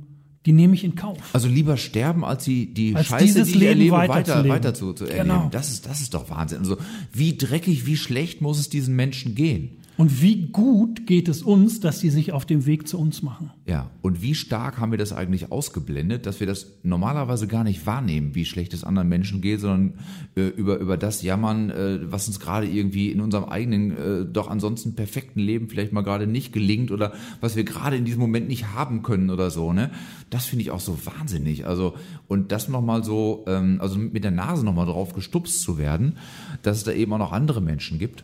die 0.48 0.54
nehme 0.54 0.76
ich 0.76 0.86
in 0.86 0.96
Kauf. 0.96 1.18
Also 1.34 1.50
lieber 1.50 1.76
sterben, 1.76 2.24
als 2.24 2.46
die, 2.46 2.74
die 2.74 2.96
als 2.96 3.08
Scheiße, 3.08 3.44
die 3.44 3.50
ich 3.50 3.56
Leben 3.56 3.68
erlebe, 3.68 3.96
weiter, 3.98 4.48
weiter, 4.48 4.74
zu, 4.74 4.94
zu 4.94 5.04
erleben. 5.04 5.28
Genau. 5.28 5.50
Das, 5.52 5.70
ist, 5.70 5.86
das 5.86 6.00
ist 6.00 6.14
doch 6.14 6.30
Wahnsinn. 6.30 6.60
Also 6.60 6.78
wie 7.12 7.38
dreckig, 7.38 7.86
wie 7.86 7.98
schlecht 7.98 8.40
muss 8.40 8.58
es 8.58 8.70
diesen 8.70 8.96
Menschen 8.96 9.36
gehen? 9.36 9.77
Und 9.98 10.22
wie 10.22 10.48
gut 10.52 11.08
geht 11.08 11.28
es 11.28 11.42
uns, 11.42 11.80
dass 11.80 12.00
sie 12.00 12.12
sich 12.12 12.32
auf 12.32 12.46
dem 12.46 12.68
Weg 12.68 12.88
zu 12.88 13.00
uns 13.00 13.24
machen? 13.24 13.50
Ja, 13.66 13.90
und 14.04 14.22
wie 14.22 14.36
stark 14.36 14.78
haben 14.78 14.92
wir 14.92 15.00
das 15.00 15.12
eigentlich 15.12 15.52
ausgeblendet, 15.52 16.28
dass 16.28 16.40
wir 16.40 16.46
das 16.46 16.78
normalerweise 16.84 17.48
gar 17.48 17.64
nicht 17.64 17.88
wahrnehmen, 17.88 18.36
wie 18.36 18.46
schlecht 18.46 18.76
es 18.76 18.84
anderen 18.84 19.10
Menschen 19.10 19.42
geht, 19.42 19.60
sondern 19.60 19.94
äh, 20.36 20.50
über, 20.50 20.78
über 20.78 20.98
das 20.98 21.24
jammern, 21.24 21.72
äh, 21.72 22.00
was 22.12 22.28
uns 22.28 22.40
gerade 22.40 22.68
irgendwie 22.68 23.12
in 23.12 23.22
unserem 23.22 23.46
eigenen, 23.46 23.92
äh, 23.98 24.26
doch 24.26 24.50
ansonsten 24.50 24.94
perfekten 24.94 25.40
Leben 25.40 25.68
vielleicht 25.68 25.94
mal 25.94 26.04
gerade 26.04 26.28
nicht 26.28 26.54
gelingt 26.54 26.92
oder 26.92 27.14
was 27.42 27.56
wir 27.56 27.64
gerade 27.64 27.98
in 27.98 28.06
diesem 28.06 28.20
Moment 28.20 28.48
nicht 28.48 28.74
haben 28.74 29.02
können 29.02 29.32
oder 29.32 29.50
so, 29.50 29.74
ne? 29.74 29.90
Das 30.30 30.46
finde 30.46 30.62
ich 30.62 30.72
auch 30.72 30.80
so 30.80 31.00
wahnsinnig. 31.06 31.66
Also, 31.66 31.96
und 32.28 32.52
das 32.52 32.70
nochmal 32.70 33.04
so, 33.04 33.46
ähm, 33.48 33.78
also 33.82 33.98
mit 33.98 34.24
der 34.24 34.32
Nase 34.32 34.64
nochmal 34.64 34.86
drauf 34.86 35.14
gestupst 35.14 35.62
zu 35.62 35.80
werden, 35.80 36.18
dass 36.62 36.78
es 36.78 36.84
da 36.84 36.92
eben 36.92 37.12
auch 37.14 37.18
noch 37.18 37.32
andere 37.32 37.62
Menschen 37.62 37.98
gibt 37.98 38.24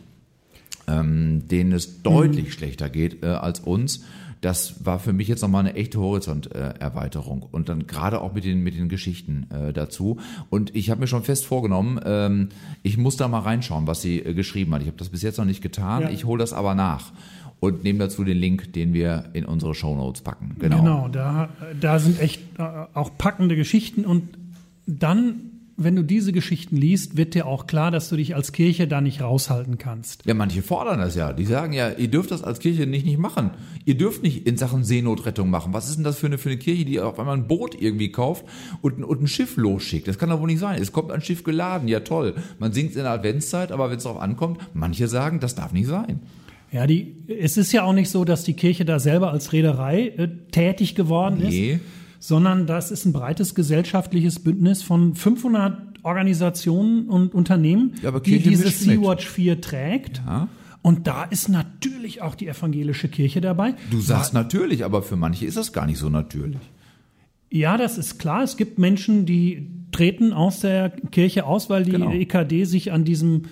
ähm, 0.88 1.46
denen 1.48 1.72
es 1.72 2.02
deutlich 2.02 2.46
mhm. 2.46 2.50
schlechter 2.50 2.90
geht 2.90 3.22
äh, 3.22 3.26
als 3.26 3.60
uns. 3.60 4.04
Das 4.40 4.84
war 4.84 4.98
für 4.98 5.14
mich 5.14 5.26
jetzt 5.26 5.40
nochmal 5.40 5.60
eine 5.60 5.74
echte 5.74 5.98
Horizonterweiterung 5.98 7.46
und 7.50 7.70
dann 7.70 7.86
gerade 7.86 8.20
auch 8.20 8.34
mit 8.34 8.44
den 8.44 8.62
mit 8.62 8.74
den 8.74 8.90
Geschichten 8.90 9.46
äh, 9.50 9.72
dazu. 9.72 10.18
Und 10.50 10.76
ich 10.76 10.90
habe 10.90 11.00
mir 11.00 11.06
schon 11.06 11.22
fest 11.22 11.46
vorgenommen, 11.46 11.98
ähm, 12.04 12.50
ich 12.82 12.98
muss 12.98 13.16
da 13.16 13.26
mal 13.26 13.38
reinschauen, 13.38 13.86
was 13.86 14.02
sie 14.02 14.18
äh, 14.18 14.34
geschrieben 14.34 14.74
hat. 14.74 14.82
Ich 14.82 14.88
habe 14.88 14.98
das 14.98 15.08
bis 15.08 15.22
jetzt 15.22 15.38
noch 15.38 15.46
nicht 15.46 15.62
getan. 15.62 16.02
Ja. 16.02 16.10
Ich 16.10 16.26
hole 16.26 16.38
das 16.38 16.52
aber 16.52 16.74
nach 16.74 17.12
und 17.58 17.84
nehme 17.84 18.00
dazu 18.00 18.22
den 18.22 18.36
Link, 18.36 18.74
den 18.74 18.92
wir 18.92 19.30
in 19.32 19.46
unsere 19.46 19.74
Show 19.74 19.96
Notes 19.96 20.20
packen. 20.20 20.56
Genau, 20.58 20.76
genau 20.76 21.08
da, 21.08 21.48
da 21.80 21.98
sind 21.98 22.20
echt 22.20 22.42
äh, 22.58 22.62
auch 22.92 23.16
packende 23.16 23.56
Geschichten 23.56 24.04
und 24.04 24.28
dann 24.86 25.53
wenn 25.76 25.96
du 25.96 26.02
diese 26.02 26.32
Geschichten 26.32 26.76
liest, 26.76 27.16
wird 27.16 27.34
dir 27.34 27.46
auch 27.46 27.66
klar, 27.66 27.90
dass 27.90 28.08
du 28.08 28.16
dich 28.16 28.34
als 28.34 28.52
Kirche 28.52 28.86
da 28.86 29.00
nicht 29.00 29.20
raushalten 29.20 29.78
kannst. 29.78 30.24
Ja, 30.24 30.34
manche 30.34 30.62
fordern 30.62 31.00
das 31.00 31.14
ja. 31.14 31.32
Die 31.32 31.44
sagen 31.44 31.72
ja, 31.72 31.90
ihr 31.90 32.08
dürft 32.08 32.30
das 32.30 32.44
als 32.44 32.60
Kirche 32.60 32.86
nicht, 32.86 33.04
nicht 33.04 33.18
machen. 33.18 33.50
Ihr 33.84 33.96
dürft 33.96 34.22
nicht 34.22 34.46
in 34.46 34.56
Sachen 34.56 34.84
Seenotrettung 34.84 35.50
machen. 35.50 35.72
Was 35.72 35.88
ist 35.88 35.96
denn 35.96 36.04
das 36.04 36.18
für 36.18 36.26
eine, 36.26 36.38
für 36.38 36.48
eine 36.48 36.58
Kirche, 36.58 36.84
die 36.84 37.00
auf 37.00 37.18
einmal 37.18 37.36
ein 37.36 37.48
Boot 37.48 37.80
irgendwie 37.80 38.12
kauft 38.12 38.44
und, 38.82 39.02
und 39.02 39.22
ein 39.22 39.26
Schiff 39.26 39.56
losschickt? 39.56 40.06
Das 40.06 40.18
kann 40.18 40.30
doch 40.30 40.40
wohl 40.40 40.46
nicht 40.46 40.60
sein. 40.60 40.80
Es 40.80 40.92
kommt 40.92 41.10
ein 41.10 41.22
Schiff 41.22 41.42
geladen. 41.42 41.88
Ja, 41.88 42.00
toll. 42.00 42.34
Man 42.58 42.72
singt 42.72 42.94
in 42.94 43.02
der 43.02 43.12
Adventszeit, 43.12 43.72
aber 43.72 43.90
wenn 43.90 43.98
es 43.98 44.04
darauf 44.04 44.20
ankommt, 44.20 44.60
manche 44.74 45.08
sagen, 45.08 45.40
das 45.40 45.54
darf 45.54 45.72
nicht 45.72 45.86
sein. 45.86 46.20
Ja, 46.70 46.86
die, 46.86 47.16
es 47.28 47.56
ist 47.56 47.72
ja 47.72 47.84
auch 47.84 47.92
nicht 47.92 48.10
so, 48.10 48.24
dass 48.24 48.42
die 48.42 48.54
Kirche 48.54 48.84
da 48.84 48.98
selber 48.98 49.30
als 49.30 49.52
Reederei 49.52 50.08
äh, 50.08 50.28
tätig 50.50 50.94
geworden 50.94 51.38
nee. 51.40 51.74
ist 51.74 51.80
sondern 52.26 52.66
das 52.66 52.90
ist 52.90 53.04
ein 53.04 53.12
breites 53.12 53.54
gesellschaftliches 53.54 54.40
Bündnis 54.40 54.82
von 54.82 55.14
500 55.14 55.98
Organisationen 56.04 57.06
und 57.06 57.34
Unternehmen, 57.34 57.96
ja, 58.02 58.18
die 58.18 58.38
diese 58.38 58.68
Sea-Watch 58.68 59.28
4 59.28 59.60
trägt. 59.60 60.22
Ja. 60.24 60.48
Und 60.80 61.06
da 61.06 61.24
ist 61.24 61.50
natürlich 61.50 62.22
auch 62.22 62.34
die 62.34 62.48
evangelische 62.48 63.08
Kirche 63.08 63.42
dabei. 63.42 63.74
Du 63.90 64.00
sagst 64.00 64.32
Weil, 64.32 64.42
natürlich, 64.42 64.86
aber 64.86 65.02
für 65.02 65.16
manche 65.16 65.44
ist 65.44 65.58
das 65.58 65.74
gar 65.74 65.84
nicht 65.84 65.98
so 65.98 66.08
natürlich. 66.08 66.62
Ja, 67.50 67.76
das 67.76 67.98
ist 67.98 68.18
klar. 68.18 68.42
Es 68.42 68.56
gibt 68.56 68.78
Menschen, 68.78 69.26
die 69.26 69.68
treten 69.92 70.32
aus 70.32 70.60
der 70.60 70.88
Kirche 71.10 71.44
aus, 71.44 71.68
weil 71.68 71.84
die 71.84 71.90
genau. 71.90 72.10
EKD 72.10 72.64
sich 72.64 72.90
an 72.90 73.04
diesem 73.04 73.42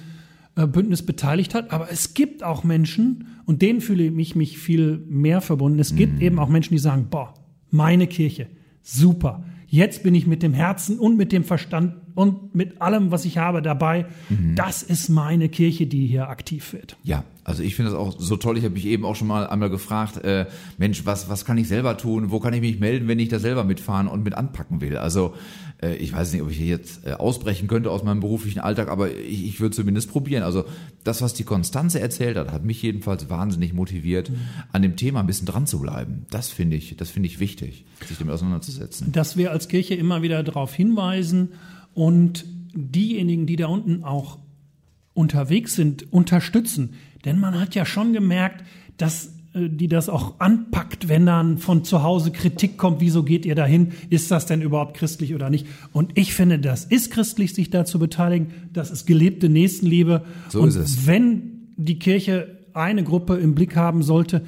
äh, 0.56 0.66
Bündnis 0.66 1.04
beteiligt 1.04 1.54
hat. 1.54 1.72
Aber 1.72 1.90
es 1.90 2.14
gibt 2.14 2.42
auch 2.42 2.64
Menschen, 2.64 3.26
und 3.44 3.60
denen 3.60 3.82
fühle 3.82 4.04
ich 4.04 4.34
mich 4.34 4.56
viel 4.56 5.04
mehr 5.10 5.42
verbunden. 5.42 5.78
Es 5.78 5.94
gibt 5.94 6.20
mm. 6.20 6.22
eben 6.22 6.38
auch 6.38 6.48
Menschen, 6.48 6.72
die 6.72 6.78
sagen, 6.78 7.08
boah, 7.10 7.34
meine 7.70 8.06
Kirche, 8.06 8.46
super. 8.82 9.44
Jetzt 9.66 10.02
bin 10.02 10.14
ich 10.14 10.26
mit 10.26 10.42
dem 10.42 10.52
Herzen 10.52 10.98
und 10.98 11.16
mit 11.16 11.32
dem 11.32 11.44
Verstand 11.44 11.94
und 12.14 12.54
mit 12.54 12.80
allem, 12.80 13.10
was 13.10 13.24
ich 13.24 13.38
habe 13.38 13.62
dabei. 13.62 14.06
Das 14.54 14.82
ist 14.82 15.08
meine 15.08 15.48
Kirche, 15.48 15.86
die 15.86 16.06
hier 16.06 16.28
aktiv 16.28 16.72
wird. 16.72 16.96
Ja, 17.02 17.24
also 17.44 17.62
ich 17.62 17.74
finde 17.74 17.90
das 17.90 17.98
auch 17.98 18.14
so 18.18 18.36
toll. 18.36 18.56
Ich 18.58 18.64
habe 18.64 18.74
mich 18.74 18.86
eben 18.86 19.04
auch 19.04 19.16
schon 19.16 19.26
mal 19.26 19.46
einmal 19.46 19.70
gefragt, 19.70 20.18
äh, 20.24 20.46
Mensch, 20.78 21.04
was, 21.06 21.28
was 21.28 21.44
kann 21.44 21.58
ich 21.58 21.68
selber 21.68 21.96
tun? 21.96 22.30
Wo 22.30 22.38
kann 22.38 22.54
ich 22.54 22.60
mich 22.60 22.78
melden, 22.78 23.08
wenn 23.08 23.18
ich 23.18 23.28
da 23.28 23.38
selber 23.38 23.64
mitfahren 23.64 24.06
und 24.06 24.22
mit 24.22 24.34
anpacken 24.34 24.80
will? 24.80 24.96
Also 24.96 25.34
äh, 25.82 25.96
ich 25.96 26.12
weiß 26.12 26.32
nicht, 26.32 26.42
ob 26.42 26.50
ich 26.50 26.58
hier 26.58 26.68
jetzt 26.68 27.04
äh, 27.04 27.14
ausbrechen 27.14 27.66
könnte 27.66 27.90
aus 27.90 28.04
meinem 28.04 28.20
beruflichen 28.20 28.60
Alltag, 28.60 28.88
aber 28.88 29.10
ich, 29.10 29.44
ich 29.44 29.60
würde 29.60 29.74
zumindest 29.74 30.10
probieren. 30.10 30.44
Also 30.44 30.64
das, 31.02 31.20
was 31.20 31.34
die 31.34 31.44
Konstanze 31.44 32.00
erzählt 32.00 32.36
hat, 32.36 32.52
hat 32.52 32.64
mich 32.64 32.80
jedenfalls 32.80 33.28
wahnsinnig 33.28 33.72
motiviert, 33.72 34.30
an 34.70 34.82
dem 34.82 34.96
Thema 34.96 35.20
ein 35.20 35.26
bisschen 35.26 35.46
dran 35.46 35.66
zu 35.66 35.80
bleiben. 35.80 36.26
Das 36.30 36.48
finde 36.48 36.76
ich, 36.76 36.96
das 36.96 37.10
finde 37.10 37.26
ich 37.26 37.40
wichtig, 37.40 37.84
sich 38.06 38.18
damit 38.18 38.34
auseinanderzusetzen. 38.34 39.10
Dass 39.10 39.36
wir 39.36 39.50
als 39.50 39.68
Kirche 39.68 39.94
immer 39.94 40.22
wieder 40.22 40.42
darauf 40.44 40.72
hinweisen 40.74 41.50
und 41.94 42.44
diejenigen, 42.74 43.46
die 43.46 43.56
da 43.56 43.66
unten 43.66 44.04
auch 44.04 44.38
unterwegs 45.14 45.74
sind, 45.74 46.12
unterstützen. 46.12 46.94
Denn 47.24 47.38
man 47.38 47.58
hat 47.60 47.74
ja 47.74 47.84
schon 47.84 48.12
gemerkt, 48.12 48.64
dass 48.96 49.32
äh, 49.54 49.68
die 49.68 49.88
das 49.88 50.08
auch 50.08 50.40
anpackt, 50.40 51.08
wenn 51.08 51.26
dann 51.26 51.58
von 51.58 51.84
zu 51.84 52.02
Hause 52.02 52.30
Kritik 52.30 52.78
kommt, 52.78 53.00
wieso 53.00 53.22
geht 53.22 53.44
ihr 53.44 53.54
dahin? 53.54 53.92
Ist 54.10 54.30
das 54.30 54.46
denn 54.46 54.62
überhaupt 54.62 54.96
christlich 54.96 55.34
oder 55.34 55.50
nicht? 55.50 55.66
Und 55.92 56.12
ich 56.14 56.34
finde, 56.34 56.58
das 56.58 56.84
ist 56.84 57.10
christlich, 57.10 57.54
sich 57.54 57.70
da 57.70 57.84
zu 57.84 57.98
beteiligen. 57.98 58.52
Das 58.72 58.90
ist 58.90 59.06
gelebte 59.06 59.48
Nächstenliebe. 59.48 60.24
So 60.48 60.62
Und 60.62 60.68
ist 60.68 60.76
es. 60.76 61.06
wenn 61.06 61.72
die 61.76 61.98
Kirche 61.98 62.58
eine 62.74 63.04
Gruppe 63.04 63.36
im 63.36 63.54
Blick 63.54 63.76
haben 63.76 64.02
sollte, 64.02 64.42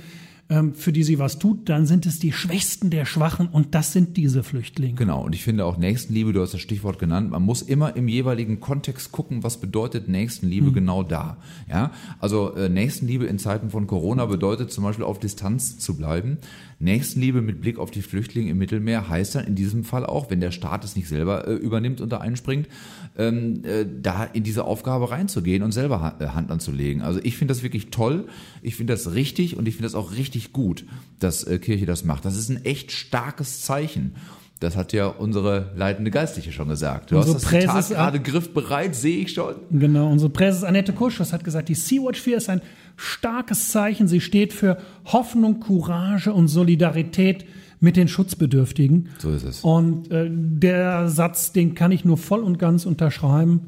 für 0.74 0.92
die 0.92 1.04
sie 1.04 1.18
was 1.18 1.38
tut, 1.38 1.68
dann 1.68 1.87
sind 1.87 2.04
es 2.07 2.18
die 2.18 2.33
Schwächsten 2.33 2.90
der 2.90 3.07
Schwachen 3.07 3.48
und 3.48 3.74
das 3.74 3.92
sind 3.92 4.16
diese 4.16 4.42
Flüchtlinge. 4.42 4.94
Genau, 4.94 5.24
und 5.24 5.35
ich 5.35 5.42
finde 5.42 5.64
auch 5.64 5.78
Nächstenliebe, 5.78 6.33
du 6.33 6.42
hast 6.42 6.52
das 6.52 6.61
Stichwort 6.61 6.98
genannt, 6.98 7.30
man 7.30 7.42
muss 7.42 7.62
immer 7.62 7.96
im 7.96 8.09
jeweiligen 8.09 8.61
Kontext 8.61 9.11
gucken, 9.11 9.42
was 9.42 9.59
bedeutet 9.59 10.09
Nächstenliebe 10.09 10.70
genau 10.72 11.02
da. 11.02 11.38
Ja, 11.68 11.92
also 12.18 12.54
äh, 12.54 12.68
Nächstenliebe 12.68 13.24
in 13.24 13.38
Zeiten 13.38 13.70
von 13.70 13.87
Corona 13.87 14.26
bedeutet 14.26 14.70
zum 14.70 14.85
Beispiel 14.85 15.04
auf 15.04 15.18
Distanz 15.18 15.78
zu 15.78 15.96
bleiben. 15.96 16.38
Nächstenliebe 16.78 17.40
mit 17.40 17.61
Blick 17.61 17.78
auf 17.78 17.90
die 17.90 18.02
Flüchtlinge 18.02 18.50
im 18.50 18.59
Mittelmeer 18.59 19.09
heißt 19.09 19.37
dann 19.37 19.46
in 19.46 19.54
diesem 19.54 19.85
Fall 19.85 20.04
auch, 20.04 20.30
wenn 20.30 20.40
der 20.40 20.50
Staat 20.50 20.85
es 20.85 20.96
nicht 20.96 21.09
selber 21.09 21.48
äh, 21.48 21.54
übernimmt 21.54 22.00
und 22.00 22.12
da 22.12 22.18
einspringt, 22.18 22.68
ähm, 23.16 23.62
äh, 23.64 23.87
da 24.02 24.24
in 24.24 24.42
diese 24.42 24.64
Aufgabe 24.64 25.11
reinzugehen 25.11 25.62
und 25.62 25.72
selber 25.72 26.00
ha 26.00 26.35
Hand 26.35 26.50
anzulegen. 26.50 27.02
Also 27.02 27.20
ich 27.22 27.37
finde 27.37 27.54
das 27.54 27.62
wirklich 27.62 27.90
toll, 27.90 28.26
ich 28.62 28.76
finde 28.76 28.92
das 28.92 29.14
richtig 29.14 29.57
und 29.57 29.68
ich 29.68 29.76
finde 29.76 29.87
das 29.87 29.94
auch 29.94 30.12
richtig 30.12 30.34
gut, 30.53 30.85
dass 31.20 31.44
äh, 31.44 31.59
Kirche 31.59 31.87
das 31.87 32.05
macht. 32.05 32.25
Das 32.25 32.37
ist 32.37 32.49
ein 32.51 32.64
echt 32.64 32.92
starkes 32.92 33.62
Zeichen. 33.62 34.14
Das 34.61 34.77
hat 34.77 34.92
ja 34.92 35.09
unsere 35.09 35.73
leitende 35.77 36.11
Geistliche 36.11 36.53
schon 36.53 36.68
gesagt. 36.68 37.11
Du 37.11 37.16
Unsere 37.16 37.35
hast 37.35 37.44
das 37.44 37.51
Präses- 37.51 37.88
gerade 37.90 38.20
griffbereit, 38.20 38.94
sehe 38.94 39.18
ich 39.18 39.33
schon. 39.33 39.57
Genau, 39.70 40.09
unsere 40.11 40.31
Präses 40.31 40.64
Annette 40.64 40.92
Kurschus 40.92 41.33
hat 41.33 41.44
gesagt, 41.44 41.68
die 41.68 41.75
Sea-Watch 41.75 42.20
4 42.20 42.37
ist 42.38 42.49
ein 42.49 42.62
starkes 42.97 43.68
Zeichen. 43.70 44.09
Sie 44.09 44.20
steht 44.20 44.53
für 44.53 44.79
Hoffnung, 45.07 45.61
Courage 45.61 46.33
und 46.33 46.49
Solidarität 46.49 47.44
mit 47.81 47.97
den 47.97 48.09
Schutzbedürftigen. 48.09 49.09
So 49.18 49.33
ist 49.33 49.42
es. 49.44 49.61
Und 49.62 50.11
äh, 50.11 50.31
der 50.31 51.09
Satz, 51.09 51.53
den 51.53 51.75
kann 51.75 51.92
ich 51.92 52.05
nur 52.07 52.16
voll 52.16 52.40
und 52.42 52.59
ganz 52.59 52.87
unterschreiben. 52.87 53.62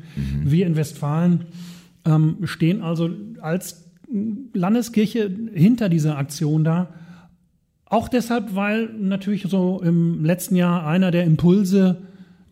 Wir 0.45 0.67
in 0.67 0.77
Westfalen 0.77 1.47
ähm, 2.07 2.39
stehen 2.45 2.81
also 2.81 3.11
als 3.43 3.83
Landeskirche 4.53 5.31
hinter 5.53 5.89
dieser 5.89 6.19
Aktion 6.19 6.65
da. 6.65 6.89
Auch 7.87 8.09
deshalb, 8.09 8.55
weil 8.55 8.91
natürlich 8.99 9.45
so 9.49 9.81
im 9.83 10.25
letzten 10.25 10.57
Jahr 10.57 10.87
einer 10.87 11.11
der 11.11 11.25
Impulse 11.25 12.03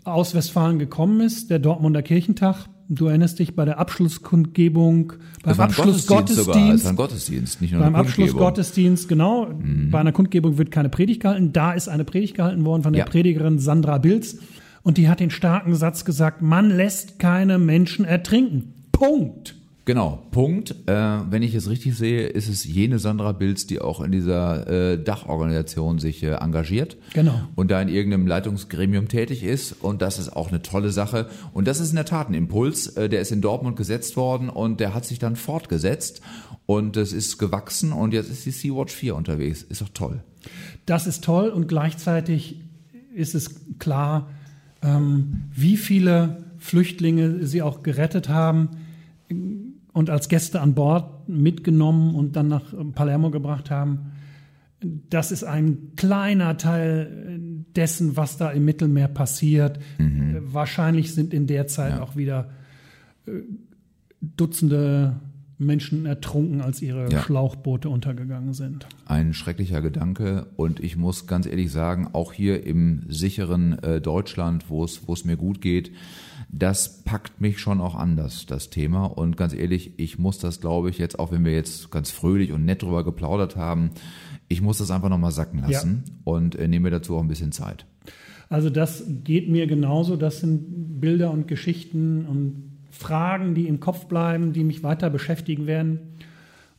aus 0.05 0.35
Westfalen 0.35 0.79
gekommen 0.79 1.21
ist, 1.21 1.51
der 1.51 1.59
Dortmunder 1.59 2.03
Kirchentag. 2.03 2.69
Du 2.89 3.07
erinnerst 3.07 3.39
dich 3.39 3.57
bei 3.57 3.65
der 3.65 3.79
Abschlusskundgebung, 3.79 5.15
beim 5.43 5.55
sogar. 5.55 5.67
Abschlussgottesdienst. 5.67 6.97
Gottesdienst, 6.97 7.63
nicht 7.63 7.73
nur 7.73 7.81
Beim. 7.81 7.95
Abschlussgottesdienst, 7.95 9.09
genau. 9.09 9.49
Bei 9.91 10.01
einer 10.01 10.13
Kundgebung 10.13 10.59
wird 10.59 10.71
keine 10.71 10.91
Predigt 10.91 11.23
gehalten. 11.23 11.53
Da 11.53 11.73
ist 11.73 11.89
eine 11.89 12.05
Predigt 12.05 12.35
gehalten 12.35 12.65
worden 12.65 12.83
von 12.83 12.93
der 12.93 13.01
Ja. 13.01 13.07
Predigerin 13.07 13.59
Sandra 13.59 13.99
Bilz. 13.99 14.39
Und 14.83 14.99
die 14.99 15.09
hat 15.09 15.21
den 15.21 15.31
starken 15.31 15.75
Satz 15.75 16.05
gesagt, 16.05 16.43
man 16.43 16.69
lässt 16.71 17.19
keine 17.19 17.59
Menschen 17.59 18.05
ertrinken. 18.05 18.75
Punkt. 18.93 19.57
Genau, 19.87 20.27
Punkt. 20.31 20.75
Äh, 20.87 20.95
wenn 20.95 21.43
ich 21.43 21.55
es 21.55 21.69
richtig 21.69 21.95
sehe, 21.95 22.27
ist 22.27 22.49
es 22.49 22.65
jene 22.65 22.99
Sandra 22.99 23.33
Bilz, 23.33 23.67
die 23.67 23.81
auch 23.81 24.01
in 24.01 24.13
dieser 24.13 24.67
äh, 24.67 25.03
Dachorganisation 25.03 25.99
sich 25.99 26.23
äh, 26.23 26.37
engagiert. 26.37 26.97
Genau. 27.13 27.39
Und 27.55 27.71
da 27.71 27.83
in 27.83 27.89
irgendeinem 27.89 28.27
Leitungsgremium 28.27 29.09
tätig 29.09 29.43
ist. 29.43 29.73
Und 29.73 30.01
das 30.01 30.19
ist 30.19 30.35
auch 30.35 30.49
eine 30.49 30.63
tolle 30.63 30.91
Sache. 30.91 31.29
Und 31.53 31.69
das 31.69 31.81
ist 31.81 31.91
in 31.91 31.97
der 31.97 32.07
Tat 32.07 32.31
ein 32.31 32.35
Impuls. 32.35 32.87
Äh, 32.97 33.11
der 33.11 33.21
ist 33.21 33.31
in 33.31 33.43
Dortmund 33.43 33.77
gesetzt 33.77 34.17
worden 34.17 34.49
und 34.49 34.81
der 34.81 34.95
hat 34.95 35.05
sich 35.05 35.19
dann 35.19 35.37
fortgesetzt. 35.37 36.23
Und 36.65 36.97
es 36.97 37.13
ist 37.13 37.37
gewachsen 37.37 37.93
und 37.93 38.15
jetzt 38.15 38.31
ist 38.31 38.47
die 38.47 38.53
Sea-Watch 38.53 38.95
4 38.95 39.15
unterwegs. 39.15 39.63
Ist 39.63 39.83
doch 39.83 39.91
toll. 39.93 40.23
Das 40.87 41.07
ist 41.07 41.23
toll 41.25 41.51
und 41.51 41.69
gleichzeitig 41.69 42.61
ist 43.15 43.35
es 43.35 43.55
klar, 43.79 44.31
ähm, 44.83 45.45
wie 45.55 45.77
viele 45.77 46.45
Flüchtlinge 46.59 47.47
sie 47.47 47.61
auch 47.61 47.83
gerettet 47.83 48.31
haben 48.31 48.71
und 49.95 50.11
als 50.11 50.29
Gäste 50.29 50.61
an 50.61 50.75
Bord 50.75 51.29
mitgenommen 51.29 52.15
und 52.15 52.37
dann 52.37 52.49
nach 52.49 52.75
Palermo 52.95 53.31
gebracht 53.31 53.71
haben. 53.71 54.13
Das 55.09 55.33
ist 55.33 55.45
ein 55.45 55.93
kleiner 55.97 56.59
Teil 56.59 57.39
dessen, 57.75 58.19
was 58.19 58.37
da 58.37 58.51
im 58.51 58.67
Mittelmeer 58.67 59.09
passiert. 59.09 59.79
Äh, 59.99 60.03
Wahrscheinlich 60.43 61.15
sind 61.15 61.33
in 61.33 61.47
der 61.47 61.67
Zeit 61.69 61.99
auch 62.01 62.17
wieder 62.17 62.51
äh, 63.27 63.31
Dutzende 64.21 65.21
Menschen 65.59 66.05
ertrunken, 66.07 66.61
als 66.61 66.83
ihre 66.83 67.11
Ja. 67.11 67.23
Schlauchboote 67.23 67.89
untergegangen 67.89 68.55
sind. 68.55 68.87
Ein 69.07 69.33
schrecklicher 69.33 69.81
Gedanke 69.81 70.47
und 70.57 70.81
ich 70.81 70.97
muss 70.97 71.27
ganz 71.27 71.47
ehrlich 71.47 71.71
sagen, 71.71 72.09
auch 72.13 72.33
hier 72.33 72.67
im 72.67 73.05
sicheren 73.09 73.79
äh, 73.83 74.01
Deutschland, 74.01 74.69
wo 74.69 74.85
es 74.85 75.25
mir 75.25 75.37
gut 75.37 75.61
geht, 75.61 75.93
das 76.59 77.03
packt 77.03 77.41
mich 77.41 77.59
schon 77.59 77.81
auch 77.81 77.95
anders, 77.95 78.47
das 78.47 78.71
Thema. 78.71 79.07
Und 79.07 79.37
ganz 79.37 79.55
ehrlich, 79.55 79.99
ich 79.99 80.19
muss 80.19 80.39
das, 80.39 80.61
glaube 80.61 80.91
ich, 80.91 80.99
jetzt, 80.99 81.19
auch 81.19 81.33
wenn 81.33 81.45
wir 81.45 81.53
jetzt 81.53 81.91
ganz 81.91 82.11
fröhlich 82.11 82.53
und 82.53 82.65
nett 82.65 82.83
drüber 82.83 83.05
geplaudert 83.05 83.57
haben, 83.57 83.91
ich 84.49 84.63
muss 84.63 84.79
das 84.79 84.91
einfach 84.91 85.09
nochmal 85.09 85.33
sacken 85.33 85.61
lassen 85.61 86.05
und 86.23 86.55
äh, 86.55 86.69
nehme 86.69 86.85
mir 86.85 86.91
dazu 86.91 87.17
auch 87.17 87.23
ein 87.23 87.29
bisschen 87.29 87.53
Zeit. 87.53 87.87
Also 88.49 88.71
das 88.71 89.05
geht 89.25 89.49
mir 89.49 89.67
genauso. 89.67 90.17
Das 90.17 90.41
sind 90.41 91.01
Bilder 91.01 91.31
und 91.31 91.49
Geschichten 91.49 92.27
und 92.27 92.79
Fragen, 92.91 93.55
die 93.55 93.67
im 93.67 93.81
Kopf 93.81 94.07
bleiben, 94.07 94.53
die 94.53 94.63
mich 94.63 94.83
weiter 94.83 95.11
beschäftigen 95.11 95.67
werden. 95.67 95.99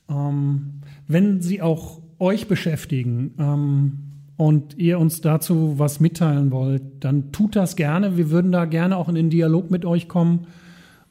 Ähm, 0.09 0.81
wenn 1.07 1.41
sie 1.41 1.61
auch 1.61 2.01
euch 2.19 2.47
beschäftigen 2.47 3.33
ähm, 3.37 4.04
und 4.37 4.77
ihr 4.77 4.99
uns 4.99 5.21
dazu 5.21 5.75
was 5.77 5.99
mitteilen 5.99 6.51
wollt, 6.51 6.83
dann 6.99 7.31
tut 7.31 7.55
das 7.55 7.75
gerne. 7.75 8.17
Wir 8.17 8.31
würden 8.31 8.51
da 8.51 8.65
gerne 8.65 8.97
auch 8.97 9.09
in 9.09 9.15
den 9.15 9.29
Dialog 9.29 9.71
mit 9.71 9.85
euch 9.85 10.07
kommen 10.07 10.47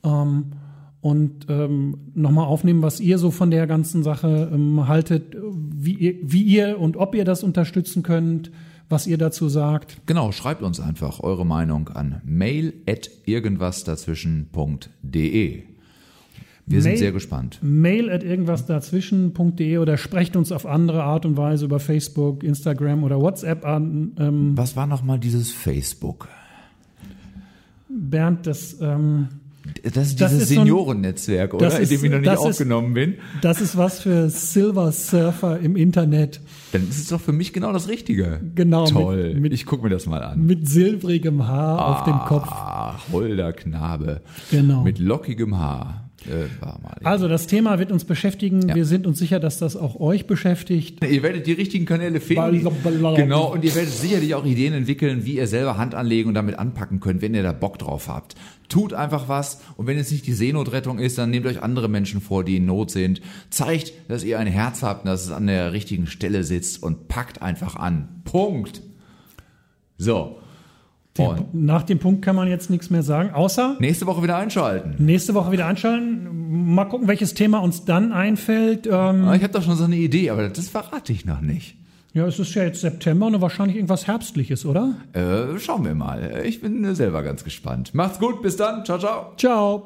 ähm, 0.04 0.52
und 1.00 1.46
ähm, 1.48 1.98
nochmal 2.14 2.46
aufnehmen, 2.46 2.82
was 2.82 3.00
ihr 3.00 3.18
so 3.18 3.30
von 3.30 3.50
der 3.50 3.66
ganzen 3.66 4.02
Sache 4.02 4.50
ähm, 4.52 4.88
haltet, 4.88 5.36
wie 5.42 5.94
ihr, 5.94 6.16
wie 6.22 6.42
ihr 6.42 6.78
und 6.78 6.96
ob 6.96 7.14
ihr 7.14 7.24
das 7.24 7.42
unterstützen 7.42 8.02
könnt, 8.02 8.50
was 8.88 9.06
ihr 9.06 9.16
dazu 9.16 9.48
sagt. 9.48 10.02
Genau, 10.06 10.32
schreibt 10.32 10.62
uns 10.62 10.80
einfach 10.80 11.20
eure 11.20 11.46
Meinung 11.46 11.88
an 11.88 12.20
mail 12.24 12.74
at 12.86 13.10
irgendwasdazwischen.de. 13.24 15.73
Wir 16.66 16.80
sind 16.80 16.92
Mail- 16.92 16.98
sehr 16.98 17.12
gespannt. 17.12 17.58
Mail 17.62 18.10
at 18.10 18.22
irgendwasdazwischen.de 18.24 19.78
oder 19.78 19.96
sprecht 19.98 20.34
uns 20.36 20.50
auf 20.50 20.64
andere 20.64 21.02
Art 21.02 21.26
und 21.26 21.36
Weise 21.36 21.66
über 21.66 21.78
Facebook, 21.78 22.42
Instagram 22.42 23.04
oder 23.04 23.20
WhatsApp 23.20 23.66
an. 23.66 24.12
Ähm, 24.18 24.52
Was 24.56 24.74
war 24.74 24.86
nochmal 24.86 25.18
dieses 25.18 25.50
Facebook? 25.52 26.28
Bernd, 27.88 28.46
das, 28.46 28.78
ähm, 28.80 29.28
Das 29.82 30.08
ist 30.08 30.20
Das 30.20 30.30
dieses 30.30 30.42
ist 30.42 30.48
so 30.50 30.54
Seniorennetzwerk, 30.56 31.54
oder? 31.54 31.64
das 31.66 31.76
In 31.76 31.82
ist- 31.84 31.92
dem 31.92 32.04
ich 32.04 32.10
noch 32.10 32.18
nicht 32.18 32.26
das 32.26 32.40
ist- 32.40 32.46
aufgenommen 32.46 32.92
bin. 32.92 33.14
das 33.40 33.62
ist 33.62 33.76
was 33.78 33.98
für 34.00 34.28
Silver 34.28 34.92
Surfer 34.92 35.58
im 35.60 35.74
Internet. 35.76 36.40
Dann 36.72 36.82
ist 36.86 36.98
es 36.98 37.08
doch 37.08 37.20
für 37.20 37.32
mich 37.32 37.54
genau 37.54 37.72
das 37.72 37.88
Richtige. 37.88 38.40
Genau, 38.54 38.84
Toll. 38.86 39.32
mit- 39.34 39.40
mit- 39.42 39.52
ich 39.54 39.64
gucke 39.64 39.82
mir 39.84 39.88
das 39.90 40.04
mal 40.06 40.22
an. 40.22 40.44
Mit 40.44 40.68
silbrigem 40.68 41.46
Haar 41.46 41.86
auf 41.86 42.04
dem 42.04 42.18
Kopf. 42.26 42.46
Ah, 42.50 42.98
holder 43.10 43.54
Knabe. 43.54 44.20
Genau. 44.50 44.82
Mit 44.82 44.98
lockigem 44.98 45.56
Haar. 45.56 46.03
Äh, 46.26 46.46
war 46.60 46.78
mal. 46.82 46.96
Also 47.04 47.28
das 47.28 47.46
Thema 47.46 47.78
wird 47.78 47.92
uns 47.92 48.04
beschäftigen. 48.04 48.68
Ja. 48.68 48.74
Wir 48.74 48.84
sind 48.84 49.06
uns 49.06 49.18
sicher, 49.18 49.40
dass 49.40 49.58
das 49.58 49.76
auch 49.76 50.00
euch 50.00 50.26
beschäftigt. 50.26 51.04
Ihr 51.04 51.22
werdet 51.22 51.46
die 51.46 51.52
richtigen 51.52 51.84
Kanäle 51.84 52.20
finden. 52.20 52.60
Blablabla. 52.60 53.14
Genau, 53.16 53.52
und 53.52 53.64
ihr 53.64 53.74
werdet 53.74 53.92
sicherlich 53.92 54.34
auch 54.34 54.44
Ideen 54.44 54.72
entwickeln, 54.72 55.24
wie 55.26 55.36
ihr 55.36 55.46
selber 55.46 55.76
Hand 55.76 55.94
anlegen 55.94 56.28
und 56.28 56.34
damit 56.34 56.58
anpacken 56.58 57.00
könnt, 57.00 57.22
wenn 57.22 57.34
ihr 57.34 57.42
da 57.42 57.52
Bock 57.52 57.78
drauf 57.78 58.08
habt. 58.08 58.34
Tut 58.68 58.94
einfach 58.94 59.28
was 59.28 59.60
und 59.76 59.86
wenn 59.86 59.98
es 59.98 60.10
nicht 60.10 60.26
die 60.26 60.32
Seenotrettung 60.32 60.98
ist, 60.98 61.18
dann 61.18 61.30
nehmt 61.30 61.46
euch 61.46 61.62
andere 61.62 61.88
Menschen 61.88 62.20
vor, 62.20 62.44
die 62.44 62.56
in 62.56 62.66
Not 62.66 62.90
sind. 62.90 63.20
Zeigt, 63.50 63.92
dass 64.08 64.24
ihr 64.24 64.38
ein 64.38 64.46
Herz 64.46 64.82
habt 64.82 65.04
und 65.04 65.10
dass 65.10 65.24
es 65.24 65.30
an 65.30 65.46
der 65.46 65.72
richtigen 65.72 66.06
Stelle 66.06 66.44
sitzt 66.44 66.82
und 66.82 67.08
packt 67.08 67.42
einfach 67.42 67.76
an. 67.76 68.22
Punkt. 68.24 68.82
So. 69.98 70.38
Der, 71.16 71.28
Und 71.30 71.54
nach 71.54 71.84
dem 71.84 72.00
Punkt 72.00 72.22
kann 72.22 72.34
man 72.34 72.48
jetzt 72.48 72.70
nichts 72.70 72.90
mehr 72.90 73.02
sagen, 73.04 73.30
außer 73.32 73.76
nächste 73.78 74.06
Woche 74.06 74.22
wieder 74.24 74.36
einschalten. 74.36 74.96
nächste 74.98 75.34
Woche 75.34 75.52
wieder 75.52 75.66
einschalten. 75.66 76.74
Mal 76.74 76.86
gucken, 76.86 77.06
welches 77.06 77.34
Thema 77.34 77.58
uns 77.58 77.84
dann 77.84 78.12
einfällt. 78.12 78.86
Ähm, 78.86 79.24
Ah, 79.24 79.34
Ich 79.36 79.42
habe 79.44 79.52
doch 79.52 79.62
schon 79.62 79.76
so 79.76 79.84
eine 79.84 79.96
Idee, 79.96 80.30
aber 80.30 80.48
das 80.48 80.68
verrate 80.68 81.12
ich 81.12 81.24
noch 81.24 81.40
nicht. 81.40 81.76
ja, 82.14 82.26
es 82.26 82.38
ist 82.40 82.52
ja 82.54 82.64
jetzt 82.64 82.80
September 82.80 83.26
und 83.26 83.40
wahrscheinlich 83.40 83.76
irgendwas 83.76 84.06
Herbstliches, 84.08 84.66
oder? 84.66 84.94
Äh, 85.12 85.58
schauen 85.60 85.84
wir 85.84 85.94
mal. 85.94 86.42
Ich 86.44 86.60
bin 86.60 86.94
selber 86.96 87.22
ganz 87.22 87.44
gespannt. 87.44 87.94
Macht's 87.94 88.18
gut, 88.18 88.42
bis 88.42 88.56
dann. 88.56 88.84
Ciao, 88.84 88.98
ciao. 88.98 89.32
Ciao. 89.36 89.84